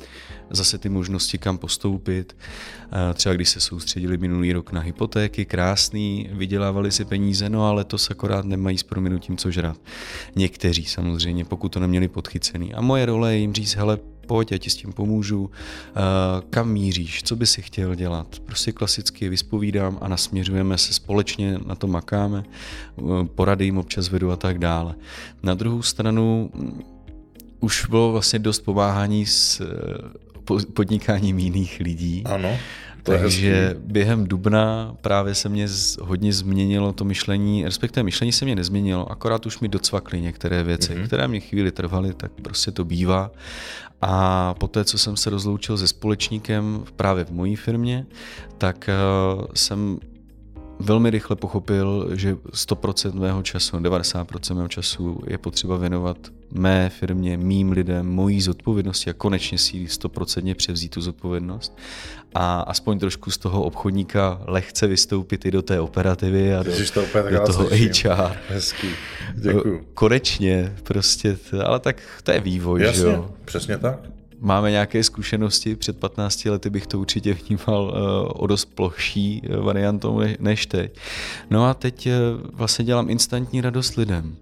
[0.51, 2.37] zase ty možnosti, kam postoupit.
[3.15, 7.99] Třeba když se soustředili minulý rok na hypotéky, krásný, vydělávali si peníze, no ale to
[7.99, 9.77] se akorát nemají s prominutím co žrat.
[10.37, 12.75] Někteří samozřejmě, pokud to neměli podchycený.
[12.75, 15.51] A moje role je jim říct, hele, pojď, já ti s tím pomůžu,
[16.51, 18.39] kam míříš, co by si chtěl dělat.
[18.47, 22.45] Prostě klasicky vyspovídám a nasměřujeme se společně, na to makáme,
[23.35, 24.95] porady jim občas vedu a tak dále.
[25.43, 26.51] Na druhou stranu
[27.61, 29.63] už bylo vlastně dost pomáhání s
[30.75, 32.23] podnikáním jiných lidí.
[32.25, 32.57] Ano.
[33.07, 33.81] Takže hezký.
[33.85, 35.69] během dubna právě se mě
[36.01, 40.95] hodně změnilo to myšlení, respektive myšlení se mě nezměnilo, akorát už mi docvakly některé věci,
[40.95, 41.07] mm-hmm.
[41.07, 43.31] které mě chvíli trvaly, tak prostě to bývá.
[44.03, 48.07] A poté, co jsem se rozloučil se společníkem právě v mojí firmě,
[48.59, 48.91] tak
[49.37, 49.99] uh, jsem
[50.81, 56.17] velmi rychle pochopil, že 100% mého času, 90% mého času je potřeba věnovat
[56.53, 61.79] mé firmě, mým lidem, mojí zodpovědnosti a konečně si 100% převzít tu zodpovědnost
[62.35, 67.01] a aspoň trošku z toho obchodníka lehce vystoupit i do té operativy a do, to
[67.31, 68.11] do toho slyším.
[68.11, 68.37] HR.
[68.49, 68.89] Hezký,
[69.35, 69.87] děkuju.
[69.95, 73.31] Konečně, prostě, ale tak to je vývoj, Jasně, že jo?
[73.45, 73.99] přesně tak
[74.41, 79.57] máme nějaké zkušenosti, před 15 lety bych to určitě vnímal uh, o dost plochší eh,
[79.57, 80.99] variantou než teď.
[81.51, 82.13] No a teď uh,
[82.53, 84.37] vlastně dělám instantní radost lidem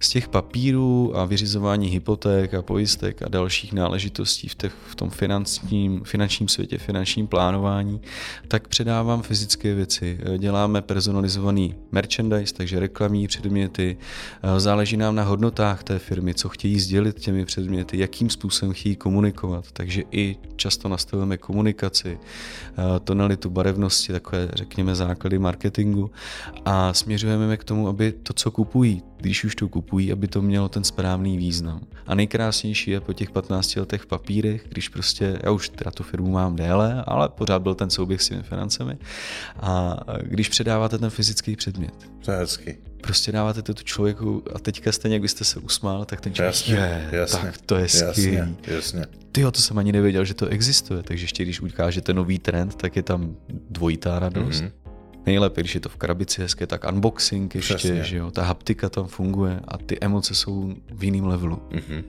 [0.00, 5.10] z těch papírů a vyřizování hypoték a pojistek a dalších náležitostí v, těch, v tom
[5.10, 8.00] finančním, finančním světě, finančním plánování,
[8.48, 10.18] tak předávám fyzické věci.
[10.38, 13.96] Děláme personalizovaný merchandise, takže reklamní předměty,
[14.56, 19.64] záleží nám na hodnotách té firmy, co chtějí sdělit těmi předměty, jakým způsobem chtějí komunikovat,
[19.72, 22.18] takže i často nastavujeme komunikaci,
[23.04, 26.10] tonalitu, barevnosti, takové řekněme základy marketingu
[26.64, 30.68] a směřujeme k tomu, aby to, co kupují, když už to kupují, aby to mělo
[30.68, 31.80] ten správný význam.
[32.06, 36.02] A nejkrásnější je po těch 15 letech v papírech, když prostě, já už teda tu
[36.02, 38.98] firmu mám déle, ale pořád byl ten souběh s těmi financemi,
[39.60, 41.94] a když předáváte ten fyzický předmět.
[42.24, 42.78] To je hezky.
[43.00, 46.54] Prostě dáváte to tu člověku a teďka stejně, jak byste se usmál, tak ten člověk,
[46.54, 48.36] jasně, je, jasně, tak to je skvělý.
[48.36, 49.06] Jasně, jasně.
[49.32, 52.96] Ty to jsem ani nevěděl, že to existuje, takže ještě když ukážete nový trend, tak
[52.96, 53.36] je tam
[53.70, 54.62] dvojitá radost.
[54.62, 54.85] Mm-hmm
[55.26, 58.04] nejlépe, když je to v krabici hezké, tak unboxing ještě, Přesně.
[58.04, 61.62] že jo, ta haptika tam funguje a ty emoce jsou v jiném levelu.
[61.70, 62.04] Mm-hmm.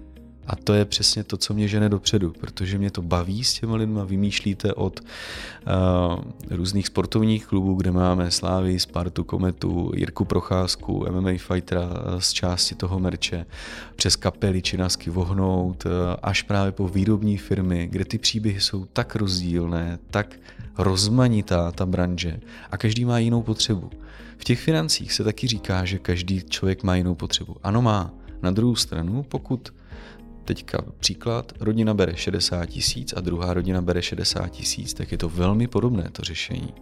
[0.47, 3.75] A to je přesně to, co mě žene dopředu, protože mě to baví s těma
[3.75, 4.03] lidma.
[4.03, 11.89] Vymýšlíte od uh, různých sportovních klubů, kde máme Slávy, Spartu, Kometu, Jirku Procházku, MMA fightera
[12.19, 13.45] z části toho merče,
[13.95, 15.91] přes kapely Činasky vohnout, uh,
[16.23, 20.39] až právě po výrobní firmy, kde ty příběhy jsou tak rozdílné, tak
[20.77, 22.39] rozmanitá ta branže
[22.71, 23.89] a každý má jinou potřebu.
[24.37, 27.55] V těch financích se taky říká, že každý člověk má jinou potřebu.
[27.63, 28.13] Ano má.
[28.41, 29.73] Na druhou stranu, pokud
[30.47, 35.29] teďka příklad, rodina bere 60 tisíc a druhá rodina bere 60 tisíc, tak je to
[35.29, 36.73] velmi podobné to řešení.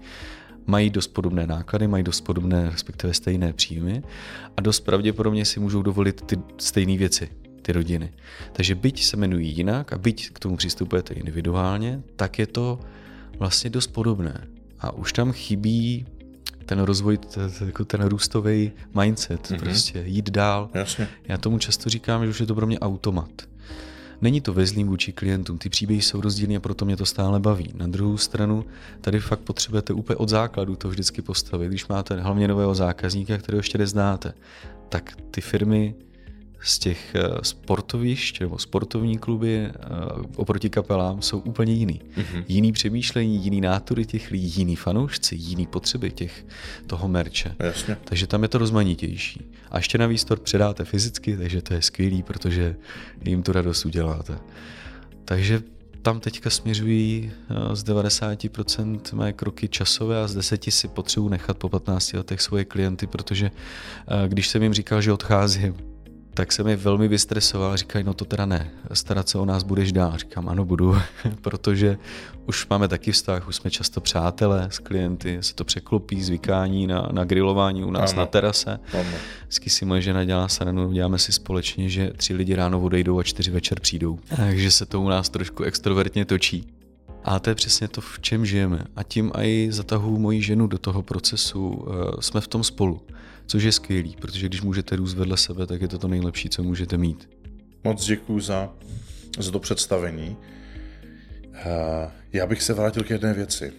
[0.67, 4.04] mají dost podobné náklady, mají dost podobné, respektive stejné příjmy
[4.58, 7.30] a dost pravděpodobně si můžou dovolit ty stejné věci,
[7.62, 8.13] ty rodiny.
[8.54, 12.80] Takže byť se jmenují jinak a byť k tomu přistupujete individuálně, tak je to
[13.39, 14.47] vlastně dost podobné.
[14.80, 16.06] A už tam chybí
[16.65, 17.19] ten rozvoj,
[17.65, 19.60] jako ten růstový mindset, mm-hmm.
[19.60, 20.69] prostě jít dál.
[20.73, 21.08] Jasně.
[21.28, 23.30] Já tomu často říkám, že už je to pro mě automat.
[24.21, 27.71] Není to vezlým vůči klientům, ty příběhy jsou rozdílné a proto mě to stále baví.
[27.75, 28.65] Na druhou stranu,
[29.01, 31.67] tady fakt potřebujete úplně od základu to vždycky postavit.
[31.67, 34.34] Když máte hlavně nového zákazníka, kterého ještě neznáte,
[34.89, 35.95] tak ty firmy
[36.65, 39.71] z těch eh, sportovišť nebo sportovní kluby eh,
[40.36, 42.01] oproti kapelám jsou úplně jiný.
[42.17, 42.43] Mm-hmm.
[42.47, 46.45] Jiný přemýšlení, jiný nátury těch lidí, jiný fanoušci, jiný potřeby těch
[46.88, 47.56] toho merče.
[47.60, 47.97] Jasně.
[48.04, 49.45] Takže tam je to rozmanitější.
[49.71, 52.75] A ještě navíc to předáte fyzicky, takže to je skvělý, protože
[53.25, 54.38] jim tu radost uděláte.
[55.25, 55.62] Takže
[56.01, 61.58] tam teďka směřují eh, z 90% mé kroky časové a z 10 si potřebuji nechat
[61.58, 63.51] po 15 letech svoje klienty, protože
[64.28, 65.94] když jsem jim říkal, že odcházím,
[66.35, 67.77] tak se mi velmi vystresoval.
[67.77, 70.17] Říkají, no to teda ne, starat se o nás budeš dál.
[70.17, 70.97] Říkám, ano, budu,
[71.41, 71.97] protože
[72.45, 77.09] už máme taky vztah, už jsme často přátelé s klienty, se to překlopí, zvykání na,
[77.11, 78.19] na grilování u nás ano.
[78.19, 78.79] na terase.
[78.93, 79.09] Ano.
[79.41, 83.23] Vždycky si moje žena dělá saranu, děláme si společně, že tři lidi ráno odejdou a
[83.23, 84.19] čtyři večer přijdou.
[84.35, 86.67] Takže se to u nás trošku extrovertně točí.
[87.23, 88.83] A to je přesně to, v čem žijeme.
[88.95, 91.87] A tím i zatahu moji ženu do toho procesu.
[91.87, 93.01] Eh, jsme v tom spolu
[93.45, 96.63] což je skvělý, protože když můžete růst vedle sebe, tak je to to nejlepší, co
[96.63, 97.29] můžete mít.
[97.84, 98.73] Moc děkuji za,
[99.39, 100.38] za to představení.
[101.53, 103.73] Eh, já bych se vrátil k jedné věci.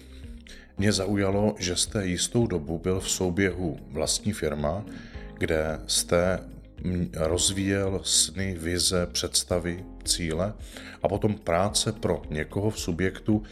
[0.79, 4.85] Mě zaujalo, že jste jistou dobu byl v souběhu vlastní firma,
[5.38, 6.40] kde jste
[7.14, 10.55] rozvíjel sny, vize, představy, cíle
[11.02, 13.42] a potom práce pro někoho v subjektu,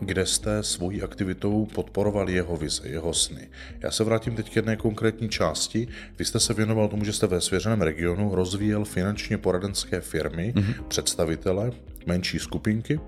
[0.00, 3.48] kde jste svojí aktivitou podporoval jeho vize, jeho sny.
[3.80, 5.88] Já se vrátím teď k jedné konkrétní části.
[6.18, 10.82] Vy jste se věnoval tomu, že jste ve svěřeném regionu rozvíjel finančně poradenské firmy, mm-hmm.
[10.88, 11.72] představitele,
[12.06, 13.00] menší skupinky,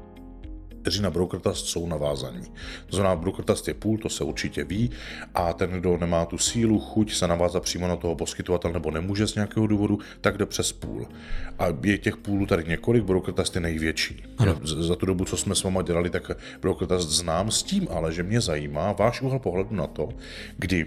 [0.87, 2.43] kteří na Brokertast jsou navázaní.
[2.87, 4.91] To znamená, Brokertast je půl, to se určitě ví,
[5.35, 9.27] a ten, kdo nemá tu sílu, chuť se navázat přímo na toho poskytovatele nebo nemůže
[9.27, 11.07] z nějakého důvodu, tak jde přes půl.
[11.59, 14.25] A je těch půlů tady několik, Brokertast je největší.
[14.39, 14.61] Ano.
[14.63, 18.23] Za tu dobu, co jsme s váma dělali, tak Brokertast znám s tím, ale že
[18.23, 20.09] mě zajímá váš úhel pohledu na to,
[20.57, 20.87] kdy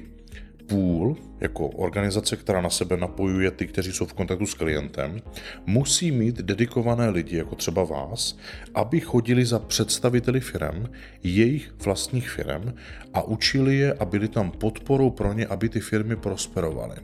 [0.70, 5.22] půl, jako organizace, která na sebe napojuje ty, kteří jsou v kontaktu s klientem,
[5.66, 8.38] musí mít dedikované lidi, jako třeba vás,
[8.76, 10.86] aby chodili za představiteli firm,
[11.24, 12.74] jejich vlastních firm
[13.14, 16.96] a učili je a byli tam podporou pro ně, aby ty firmy prosperovaly.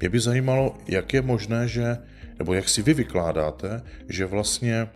[0.00, 1.98] Mě by zajímalo, jak je možné, že,
[2.38, 4.88] nebo jak si vy vykládáte, že vlastně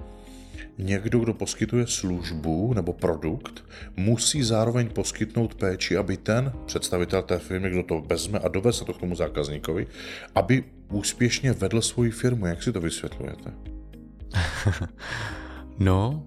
[0.79, 3.65] někdo, kdo poskytuje službu nebo produkt,
[3.97, 8.93] musí zároveň poskytnout péči, aby ten představitel té firmy, kdo to vezme a doveze to
[8.93, 9.87] k tomu zákazníkovi,
[10.35, 12.47] aby úspěšně vedl svoji firmu.
[12.47, 13.53] Jak si to vysvětlujete?
[15.79, 16.27] no,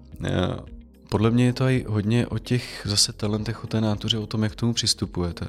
[1.08, 4.42] podle mě je to i hodně o těch zase talentech, o té nátuře, o tom,
[4.42, 5.46] jak k tomu přistupujete.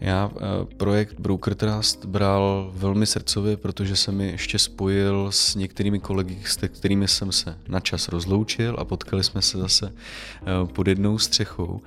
[0.00, 5.98] Já eh, projekt Broker Trust bral velmi srdcově, protože se mi ještě spojil s některými
[5.98, 10.88] kolegy, s kterými jsem se na čas rozloučil a potkali jsme se zase eh, pod
[10.88, 11.80] jednou střechou.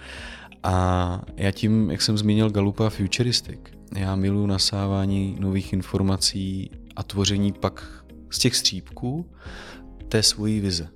[0.63, 3.59] A já tím, jak jsem zmínil Galupa Futuristic,
[3.95, 7.87] já miluji nasávání nových informací a tvoření pak
[8.29, 9.25] z těch střípků
[10.09, 10.89] té svojí vize.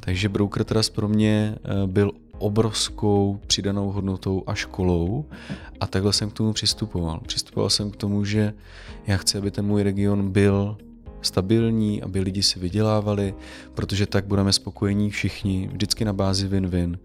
[0.00, 5.24] Takže Broker Trust pro mě eh, byl obrovskou přidanou hodnotou a školou
[5.80, 7.20] a takhle jsem k tomu přistupoval.
[7.26, 8.52] Přistupoval jsem k tomu, že
[9.06, 10.76] já chci, aby ten můj region byl
[11.22, 13.34] stabilní, aby lidi si vydělávali,
[13.74, 16.98] protože tak budeme spokojení všichni, vždycky na bázi win-win.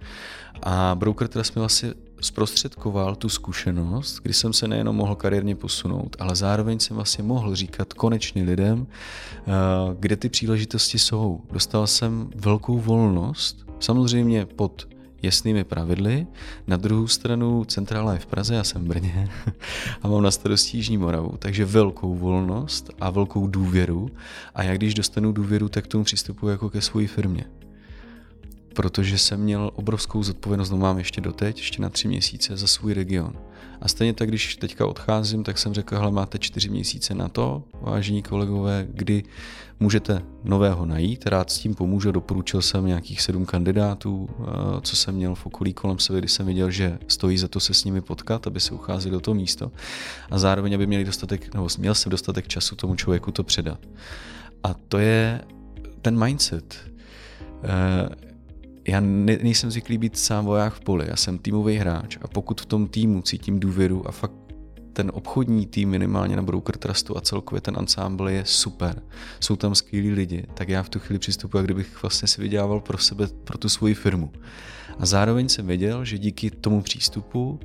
[0.64, 6.16] A Broker Trust mi vlastně zprostředkoval tu zkušenost, kdy jsem se nejenom mohl kariérně posunout,
[6.20, 9.52] ale zároveň jsem vlastně mohl říkat konečně lidem, eh,
[10.00, 11.42] kde ty příležitosti jsou.
[11.52, 14.88] Dostal jsem velkou volnost, samozřejmě pod
[15.22, 16.28] jasnými pravidly.
[16.68, 19.30] Na druhou stranu centrála je v Praze, já jsem v Brně
[20.02, 24.10] a mám na starosti Jižní Moravu, takže velkou volnost a velkou důvěru.
[24.56, 27.46] A já když dostanu důvěru, tak k tomu přistupuji jako ke své firmě
[28.76, 32.94] protože jsem měl obrovskou zodpovědnost, no mám ještě doteď, ještě na tři měsíce za svůj
[32.94, 33.34] region.
[33.82, 37.64] A stejně tak, když teďka odcházím, tak jsem řekl, hele, máte čtyři měsíce na to,
[37.82, 39.24] vážení kolegové, kdy
[39.80, 44.44] můžete nového najít, rád s tím pomůžu, doporučil jsem nějakých sedm kandidátů, eh,
[44.82, 47.74] co jsem měl v okolí kolem sebe, kdy jsem viděl, že stojí za to se
[47.74, 49.72] s nimi potkat, aby se ucházeli do toho místo
[50.32, 53.80] a zároveň, aby měli dostatek, nebo měl jsem dostatek času tomu člověku to předat.
[54.64, 55.42] A to je
[56.02, 56.92] ten mindset.
[58.88, 62.62] Já ne, nejsem zvyklý být sám voják v poli, já jsem týmový hráč a pokud
[62.62, 64.46] v tom týmu cítím důvěru a fakt
[64.94, 69.02] ten obchodní tým minimálně na Broker Trustu a celkově ten ansámbl je super.
[69.40, 72.80] Jsou tam skvělí lidi, tak já v tu chvíli přistupuji, jak kdybych vlastně si vydělával
[72.80, 74.32] pro sebe, pro tu svoji firmu.
[75.00, 77.60] A zároveň jsem věděl, že díky tomu přístupu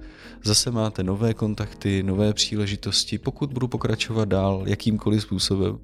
[0.45, 3.19] zase máte nové kontakty, nové příležitosti.
[3.19, 5.79] Pokud budu pokračovat dál jakýmkoliv způsobem,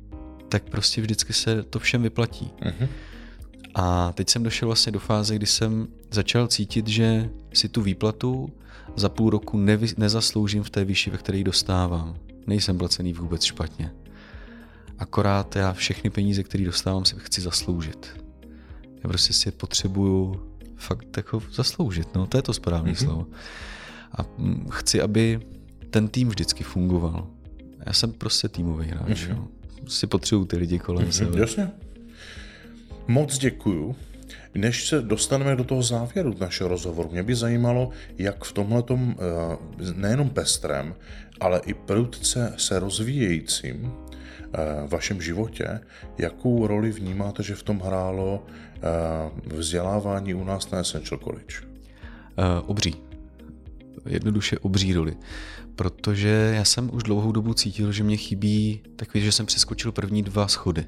[0.48, 2.50] tak prostě vždycky se to všem vyplatí.
[2.62, 2.88] Uh-huh.
[3.78, 8.52] A teď jsem došel vlastně do fáze, kdy jsem začal cítit, že si tu výplatu
[8.96, 12.16] za půl roku nevy, nezasloužím v té výši, ve které ji dostávám.
[12.46, 13.92] Nejsem placený vůbec špatně.
[14.98, 18.24] Akorát já všechny peníze, které dostávám, si chci zasloužit.
[19.04, 20.46] Já prostě si je potřebuju
[20.76, 23.04] fakt jako zasloužit, no, to je to správné mm-hmm.
[23.04, 23.26] slovo.
[24.12, 25.40] A mm, chci, aby
[25.90, 27.26] ten tým vždycky fungoval.
[27.86, 29.30] Já jsem prostě týmový hráč, mm-hmm.
[29.30, 29.48] jo.
[29.88, 31.40] Si potřebuju ty lidi kolem mm-hmm, sebe.
[31.40, 31.70] Jasně.
[33.08, 33.96] Moc děkuju.
[34.54, 39.16] Než se dostaneme do toho závěru našeho rozhovoru, mě by zajímalo, jak v tomhle eh,
[39.94, 40.94] nejenom pestrem,
[41.40, 45.80] ale i prudce se rozvíjejícím eh, vašem životě,
[46.18, 51.56] jakou roli vnímáte, že v tom hrálo eh, vzdělávání u nás na Essential College?
[52.66, 52.94] Obří.
[54.06, 55.16] Jednoduše obří roli.
[55.76, 60.22] Protože já jsem už dlouhou dobu cítil, že mě chybí takový, že jsem přeskočil první
[60.22, 60.86] dva schody.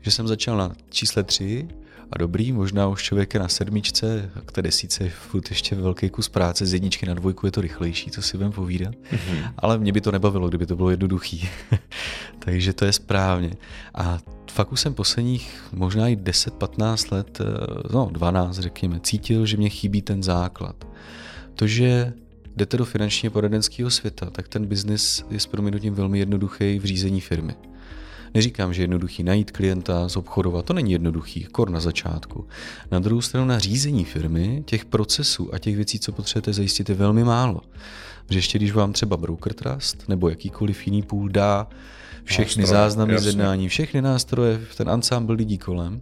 [0.00, 1.68] Že jsem začal na čísle tři
[2.12, 5.74] a dobrý, možná už člověk je na sedmičce, a k té desíce je furt ještě
[5.74, 9.52] velký kus práce, z jedničky na dvojku je to rychlejší, to si budeme povídat, mm-hmm.
[9.56, 11.48] ale mě by to nebavilo, kdyby to bylo jednoduchý.
[12.38, 13.54] Takže to je správně.
[13.94, 14.18] A
[14.50, 17.44] fakt už jsem posledních možná i 10-15 let, eh,
[17.92, 20.88] no 12 řekněme, cítil, že mě chybí ten základ.
[21.54, 22.12] To, že
[22.56, 27.20] jdete do finančně poradenského světa, tak ten biznis je s proměnutím velmi jednoduchý v řízení
[27.20, 27.54] firmy.
[28.34, 32.48] Neříkám, že je jednoduchý najít klienta, zobchodovat, to není jednoduchý, kor na začátku.
[32.90, 36.94] Na druhou stranu na řízení firmy, těch procesů a těch věcí, co potřebujete zajistit, je
[36.94, 37.60] velmi málo.
[38.30, 41.68] Že ještě když vám třeba Broker Trust nebo jakýkoliv jiný půl dá
[42.24, 46.00] všechny nástroje, záznamy z jednání, všechny nástroje, ten ansámbl lidí kolem,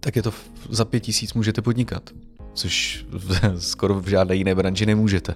[0.00, 0.32] tak je to
[0.70, 2.10] za pět tisíc můžete podnikat,
[2.54, 3.06] což
[3.58, 5.34] skoro v žádné jiné branži nemůžete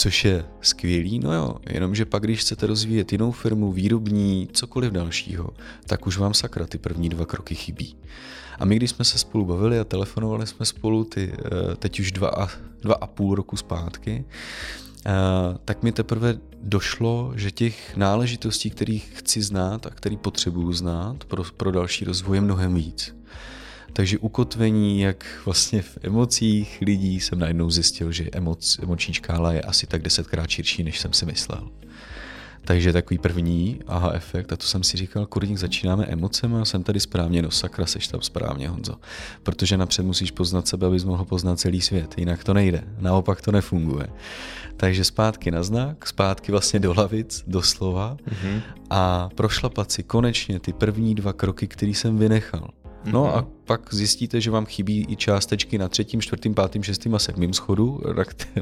[0.00, 5.50] což je skvělý, no jo, jenomže pak, když chcete rozvíjet jinou firmu, výrobní, cokoliv dalšího,
[5.86, 7.96] tak už vám sakra ty první dva kroky chybí.
[8.58, 12.12] A my, když jsme se spolu bavili a telefonovali jsme spolu ty, eh, teď už
[12.12, 12.48] dva a,
[12.82, 14.24] dva a půl roku zpátky,
[15.06, 15.10] eh,
[15.64, 21.44] tak mi teprve došlo, že těch náležitostí, kterých chci znát a který potřebuju znát pro,
[21.56, 23.14] pro další rozvoj je mnohem víc.
[23.92, 29.62] Takže ukotvení, jak vlastně v emocích lidí jsem najednou zjistil, že emoc, emoční škála je
[29.62, 31.70] asi tak desetkrát širší, než jsem si myslel.
[32.64, 37.00] Takže takový první aha efekt, a to jsem si říkal, kurník, začínáme emocema, jsem tady
[37.00, 38.96] správně, no sakra, seš tam správně, Honzo.
[39.42, 43.52] Protože napřed musíš poznat sebe, abys mohl poznat celý svět, jinak to nejde, naopak to
[43.52, 44.06] nefunguje.
[44.76, 48.62] Takže zpátky na znak, zpátky vlastně do lavic, doslova mm-hmm.
[48.90, 52.70] a prošlapat si konečně ty první dva kroky, který jsem vynechal.
[53.04, 53.38] No mm-hmm.
[53.38, 57.52] a pak zjistíte, že vám chybí i částečky na třetím, čtvrtým, pátým, šestým a sedmým
[57.52, 58.00] schodu,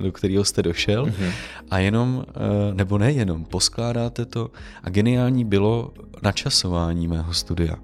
[0.02, 1.32] do kterého jste došel mm-hmm.
[1.70, 4.50] a jenom, eh, nebo nejenom, poskládáte to
[4.82, 7.76] a geniální bylo načasování mého studia,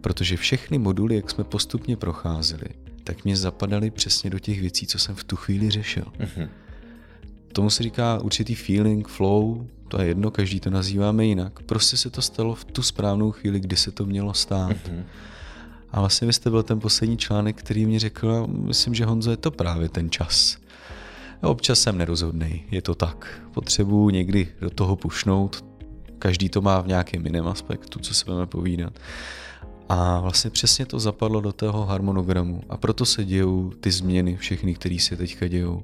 [0.00, 2.68] protože všechny moduly, jak jsme postupně procházeli,
[3.04, 6.04] tak mě zapadaly přesně do těch věcí, co jsem v tu chvíli řešil.
[6.20, 6.48] Mm-hmm.
[7.52, 11.62] Tomu se říká určitý feeling, flow, to je jedno, každý to nazýváme jinak.
[11.62, 14.70] Prostě se to stalo v tu správnou chvíli, kdy se to mělo stát.
[14.70, 15.02] Mm-hmm.
[15.90, 19.36] A vlastně vy jste byl ten poslední článek, který mi řekl, myslím, že Honzo, je
[19.36, 20.56] to právě ten čas.
[21.42, 23.40] Občas jsem nerozhodný, je to tak.
[23.54, 25.64] Potřebuji někdy do toho pušnout,
[26.18, 28.98] každý to má v nějakém jiném aspektu, co se budeme povídat.
[29.88, 34.74] A vlastně přesně to zapadlo do toho harmonogramu a proto se dějou ty změny všechny,
[34.74, 35.82] které se teďka dějou.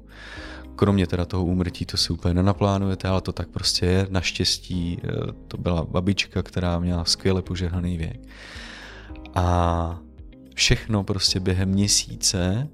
[0.75, 4.07] Kromě teda toho úmrtí, to si úplně nenaplánujete, ale to tak prostě je.
[4.09, 5.07] Naštěstí eh,
[5.47, 8.19] to byla babička, která měla skvěle požehnaný věk.
[9.35, 9.99] A
[10.55, 12.67] všechno prostě během měsíce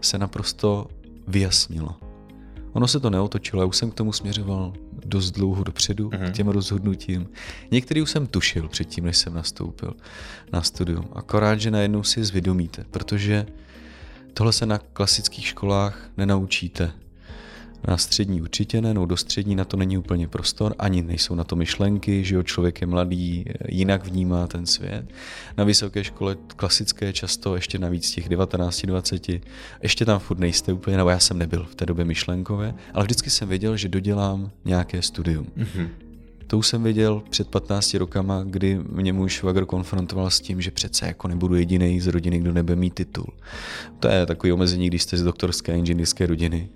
[0.00, 0.86] se naprosto
[1.28, 1.96] vyjasnilo.
[2.72, 4.72] Ono se to neotočilo, já už jsem k tomu směřoval
[5.04, 6.30] dost dlouho dopředu, mm-hmm.
[6.30, 7.28] k těm rozhodnutím.
[7.70, 9.94] Některý už jsem tušil předtím, než jsem nastoupil
[10.52, 11.08] na studium.
[11.12, 13.46] Akorát, že najednou si zvědomíte, protože
[14.34, 16.92] tohle se na klasických školách nenaučíte.
[17.88, 21.44] Na střední určitě ne, no do střední na to není úplně prostor, ani nejsou na
[21.44, 25.04] to myšlenky, že jo, člověk je mladý, jinak vnímá ten svět.
[25.56, 29.28] Na vysoké škole klasické často ještě navíc těch 19, 20,
[29.82, 33.30] ještě tam furt nejste úplně, nebo já jsem nebyl v té době myšlenkové, ale vždycky
[33.30, 35.46] jsem věděl, že dodělám nějaké studium.
[35.56, 35.88] Mm-hmm.
[36.50, 40.70] To už jsem věděl před 15 rokama, kdy mě můj švagr konfrontoval s tím, že
[40.70, 43.26] přece jako nebudu jediný z rodiny, kdo nebude mít titul.
[44.00, 46.68] To je takový omezení, když jste z doktorské inženýrské rodiny.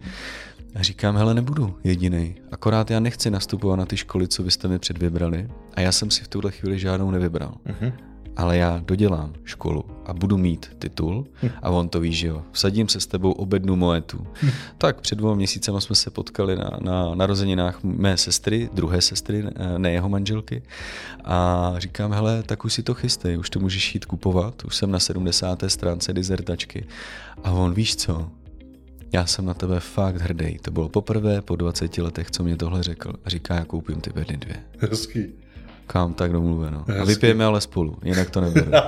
[0.75, 2.35] A říkám, hele, nebudu jediný.
[2.53, 5.49] Akorát já nechci nastupovat na ty školy, co vy jste mi předvybrali.
[5.75, 7.55] A já jsem si v tuhle chvíli žádnou nevybral.
[7.67, 7.93] Uh-huh
[8.37, 11.27] ale já dodělám školu a budu mít titul
[11.63, 12.43] a on to ví, že jo.
[12.53, 14.27] Vsadím se s tebou obednu moetu.
[14.79, 19.45] tak před dvou měsícema jsme se potkali na, na narozeninách mé sestry, druhé sestry,
[19.79, 20.63] ne jeho manželky
[21.25, 24.91] a říkám, hele, tak už si to chystej, už to můžeš jít kupovat, už jsem
[24.91, 25.65] na 70.
[25.67, 26.87] stránce dizertačky.
[27.45, 28.31] A on, víš co,
[29.15, 30.59] já jsem na tebe fakt hrdý.
[30.59, 33.13] To bylo poprvé po 20 letech, co mě tohle řekl.
[33.25, 34.57] A říká, já koupím ty bedny dvě.
[34.79, 35.27] Hezký.
[35.87, 36.85] Kam tak domluveno.
[36.87, 37.01] Hezky.
[37.01, 38.67] A vypijeme ale spolu, jinak to nebude.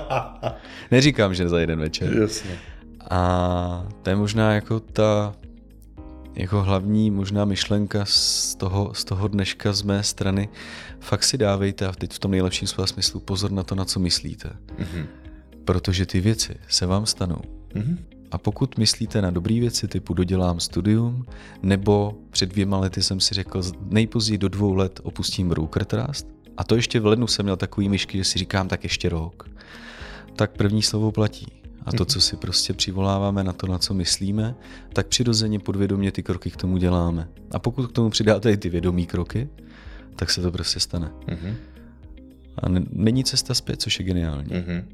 [0.91, 2.18] Neříkám, že za jeden večer.
[2.18, 2.59] Jasně.
[3.11, 5.35] A to je možná jako ta
[6.35, 10.49] jako hlavní možná myšlenka z toho, z toho dneška z mé strany.
[11.01, 14.01] Fakt si dávejte a teď v tom nejlepším slova smyslu pozor na to, na co
[14.01, 14.49] myslíte.
[14.49, 15.07] Mm-hmm.
[15.64, 17.41] Protože ty věci se vám stanou.
[17.74, 18.16] Mm-hmm.
[18.31, 21.27] A pokud myslíte na dobré věci typu dodělám studium,
[21.62, 26.64] nebo před dvěma lety jsem si řekl, nejpozději do dvou let opustím Broker Trust, a
[26.64, 29.51] to ještě v lednu jsem měl takový myšky, že si říkám tak ještě rok.
[30.37, 31.47] Tak první slovo platí.
[31.87, 34.55] A to, co si prostě přivoláváme na to, na co myslíme,
[34.93, 37.29] tak přirozeně podvědomě ty kroky k tomu děláme.
[37.51, 39.49] A pokud k tomu přidáte i ty vědomí kroky,
[40.16, 41.12] tak se to prostě stane.
[41.27, 41.55] Mm-hmm.
[42.62, 44.51] A není cesta zpět, což je geniální.
[44.51, 44.85] Mm-hmm.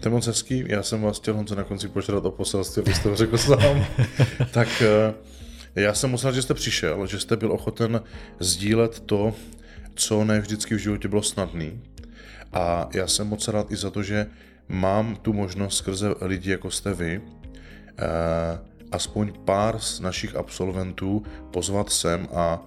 [0.00, 0.64] To je moc hezký.
[0.66, 3.86] Já jsem vás chtěl Honzo na konci požádat o poselství, abyste ho řekl sám.
[4.50, 5.14] tak eh,
[5.74, 8.00] já jsem musel, že jste přišel, že jste byl ochoten
[8.40, 9.34] sdílet to,
[9.94, 11.80] co ne vždycky v životě bylo snadný.
[12.52, 14.26] A já jsem moc rád i za to, že
[14.68, 17.20] mám tu možnost skrze lidi, jako jste vy,
[17.98, 18.58] eh,
[18.92, 22.64] aspoň pár z našich absolventů pozvat sem a,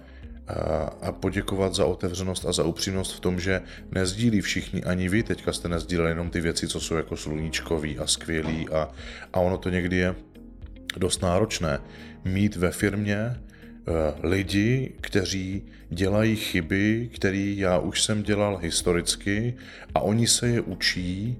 [1.02, 5.52] a, poděkovat za otevřenost a za upřímnost v tom, že nezdílí všichni, ani vy teďka
[5.52, 8.88] jste nezdíleli jenom ty věci, co jsou jako sluníčkový a skvělý a,
[9.32, 10.14] a ono to někdy je
[10.96, 11.78] dost náročné
[12.24, 13.36] mít ve firmě
[13.90, 19.54] Eh, lidi, kteří dělají chyby, které já už jsem dělal historicky
[19.94, 21.38] a oni se je učí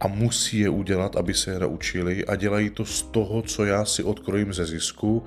[0.00, 3.84] a musí je udělat, aby se je naučili a dělají to z toho, co já
[3.84, 5.24] si odkrojím ze zisku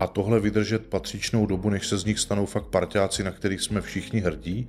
[0.00, 3.80] a tohle vydržet patřičnou dobu, než se z nich stanou fakt parťáci, na kterých jsme
[3.80, 4.68] všichni hrdí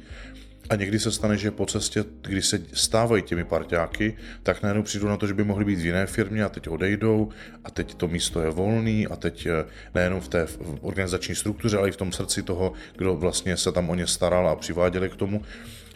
[0.70, 5.08] a někdy se stane, že po cestě, když se stávají těmi parťáky, tak najednou přijdu
[5.08, 7.30] na to, že by mohli být v jiné firmě a teď odejdou
[7.64, 10.48] a teď to místo je volný a teď eh, nejenom v té
[10.82, 14.50] organizační struktuře, ale i v tom srdci toho, kdo vlastně se tam o ně staral
[14.50, 15.42] a přiváděli k tomu.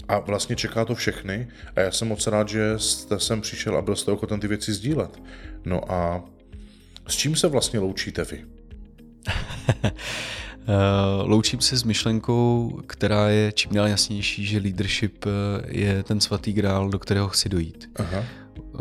[0.07, 3.81] A vlastně čeká to všechny a já jsem moc rád, že jste sem přišel a
[3.81, 5.21] byl jste ochoten ty věci sdílet.
[5.65, 6.23] No a
[7.07, 8.45] s čím se vlastně loučíte vy?
[10.69, 15.29] Eh, loučím se s myšlenkou, která je čím dál jasnější, že leadership eh,
[15.67, 17.89] je ten svatý grál, do kterého chci dojít.
[17.95, 18.23] Aha.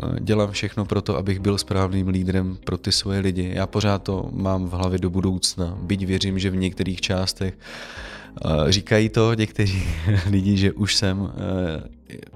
[0.03, 3.51] Eh, dělám všechno pro to, abych byl správným lídrem pro ty svoje lidi.
[3.53, 7.53] Já pořád to mám v hlavě do budoucna, byť věřím, že v některých částech
[8.69, 9.83] říkají to někteří
[10.29, 11.31] lidi, že už jsem,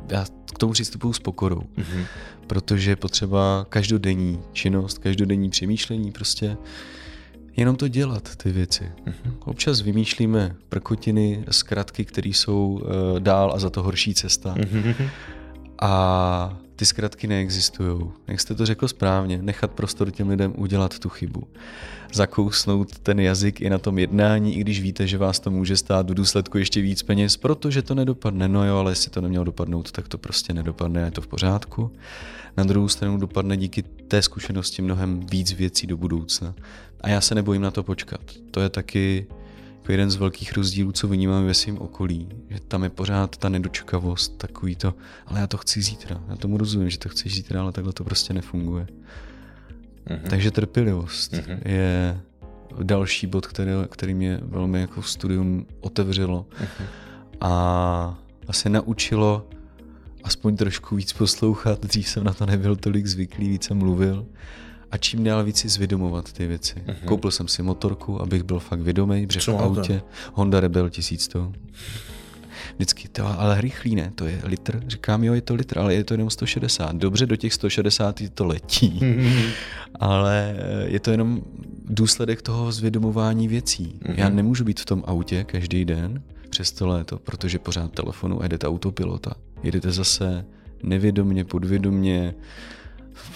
[0.09, 2.05] já k tomu přistupuji s pokorou, mm-hmm.
[2.47, 6.57] protože potřeba každodenní činnost, každodenní přemýšlení prostě
[7.57, 8.83] jenom to dělat, ty věci.
[8.83, 9.33] Mm-hmm.
[9.45, 14.55] Občas vymýšlíme prkotiny, zkratky, které jsou uh, dál a za to horší cesta.
[14.55, 15.09] Mm-hmm.
[15.81, 18.01] A ty zkratky neexistují.
[18.27, 21.47] Jak jste to řekl správně, nechat prostor těm lidem udělat tu chybu.
[22.13, 26.09] Zakousnout ten jazyk i na tom jednání, i když víte, že vás to může stát
[26.09, 28.47] v důsledku ještě víc peněz, protože to nedopadne.
[28.47, 31.27] No jo, ale jestli to nemělo dopadnout, tak to prostě nedopadne a je to v
[31.27, 31.91] pořádku.
[32.57, 36.53] Na druhou stranu dopadne díky té zkušenosti mnohem víc věcí do budoucna.
[37.01, 38.21] A já se nebojím na to počkat.
[38.51, 39.27] To je taky
[39.91, 42.29] jako jeden z velkých rozdílů, co vnímám ve svém okolí.
[42.49, 44.93] Že tam je pořád ta nedočkavost, takový to,
[45.27, 46.21] ale já to chci zítra.
[46.29, 48.87] Já tomu rozumím, že to chceš zítra, ale takhle to prostě nefunguje.
[50.07, 50.29] Uh-huh.
[50.29, 51.59] Takže trpělivost uh-huh.
[51.65, 52.19] je
[52.83, 56.85] další bod, který, který mě velmi jako studium otevřelo uh-huh.
[57.41, 59.47] a asi naučilo
[60.23, 61.85] aspoň trošku víc poslouchat.
[61.85, 64.25] Dřív jsem na to nebyl tolik zvyklý, víc jsem mluvil
[64.91, 66.75] a čím dál víc si zvědomovat ty věci.
[66.75, 67.05] Uh-huh.
[67.05, 70.01] Koupil jsem si motorku, abych byl fakt vědomý, protože v autě
[70.33, 71.51] Honda Rebel 1100.
[72.75, 74.83] Vždycky to, ale rychlý ne, to je litr.
[74.87, 76.95] Říkám, jo, je to litr, ale je to jenom 160.
[76.95, 79.49] Dobře, do těch 160 to letí, uh-huh.
[79.99, 81.41] ale je to jenom
[81.85, 83.99] důsledek toho zvědomování věcí.
[84.03, 84.13] Uh-huh.
[84.17, 88.67] Já nemůžu být v tom autě každý den přes to léto, protože pořád telefonu jedete
[88.67, 89.33] autopilota.
[89.63, 90.45] Jedete zase
[90.83, 92.35] nevědomně, podvědomně,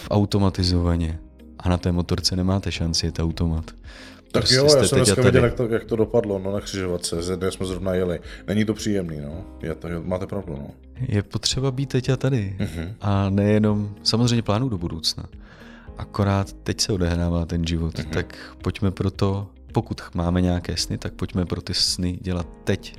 [0.09, 1.19] automatizovaně.
[1.65, 3.65] A na té motorce nemáte šanci, je to automat.
[3.65, 7.15] Tak prostě jo, já jsem dneska viděl, jak to, jak to dopadlo, no na křižovatce,
[7.35, 8.19] kde jsme zrovna jeli.
[8.47, 9.45] Není to příjemný, no.
[9.61, 10.67] Je to, máte pravdu, no.
[10.99, 12.55] Je potřeba být teď a tady.
[12.59, 12.93] Uh-huh.
[13.01, 15.25] A nejenom, samozřejmě plánu do budoucna.
[15.97, 18.09] Akorát teď se odehrává ten život, uh-huh.
[18.09, 22.95] tak pojďme pro to, pokud máme nějaké sny, tak pojďme pro ty sny dělat teď,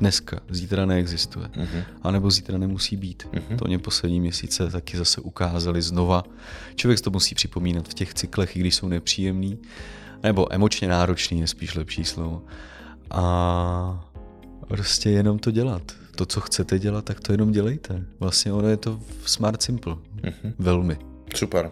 [0.00, 1.46] dneska, zítra neexistuje.
[1.46, 1.84] Uh-huh.
[2.02, 3.26] A nebo zítra nemusí být.
[3.32, 3.56] Uh-huh.
[3.56, 6.24] To mě poslední měsíce taky zase ukázali znova.
[6.74, 9.58] Člověk to musí připomínat v těch cyklech, i když jsou nepříjemný,
[10.22, 12.42] nebo emočně náročný je spíš lepší slovo.
[13.10, 14.10] A
[14.68, 15.92] prostě jenom to dělat.
[16.16, 18.04] To, co chcete dělat, tak to jenom dělejte.
[18.20, 19.94] Vlastně ono je to smart simple.
[19.94, 20.52] Uh-huh.
[20.58, 20.98] Velmi.
[21.34, 21.70] Super.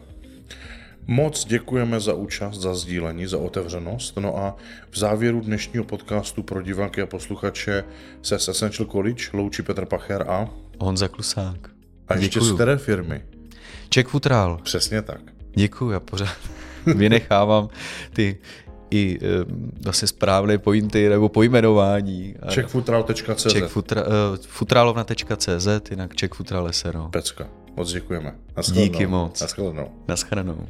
[1.07, 4.17] Moc děkujeme za účast, za sdílení, za otevřenost.
[4.17, 4.57] No a
[4.91, 7.85] v závěru dnešního podcastu pro diváky a posluchače
[8.23, 10.49] se s Essential College loučí Petr Pacher a
[10.81, 11.71] Honza Klusák.
[12.09, 12.53] A ještě Děkuju.
[12.53, 13.25] z které firmy?
[13.89, 14.61] Czech Futral.
[14.63, 15.21] Přesně tak.
[15.55, 16.37] Děkuji, já pořád
[16.87, 17.69] vynechávám
[18.13, 18.39] ty
[18.91, 19.19] i
[19.85, 22.35] vlastně správné pointy nebo pojmenování.
[22.51, 24.09] Czechfutral.cz Czechfutra, uh,
[24.41, 27.09] futralovna.cz, jinak Czechfutral SRO.
[27.09, 27.49] Pecka.
[27.77, 28.35] Moc děkujeme.
[28.73, 29.41] Díky moc.
[29.41, 29.91] Naschledanou.
[30.09, 30.67] Naschledanou.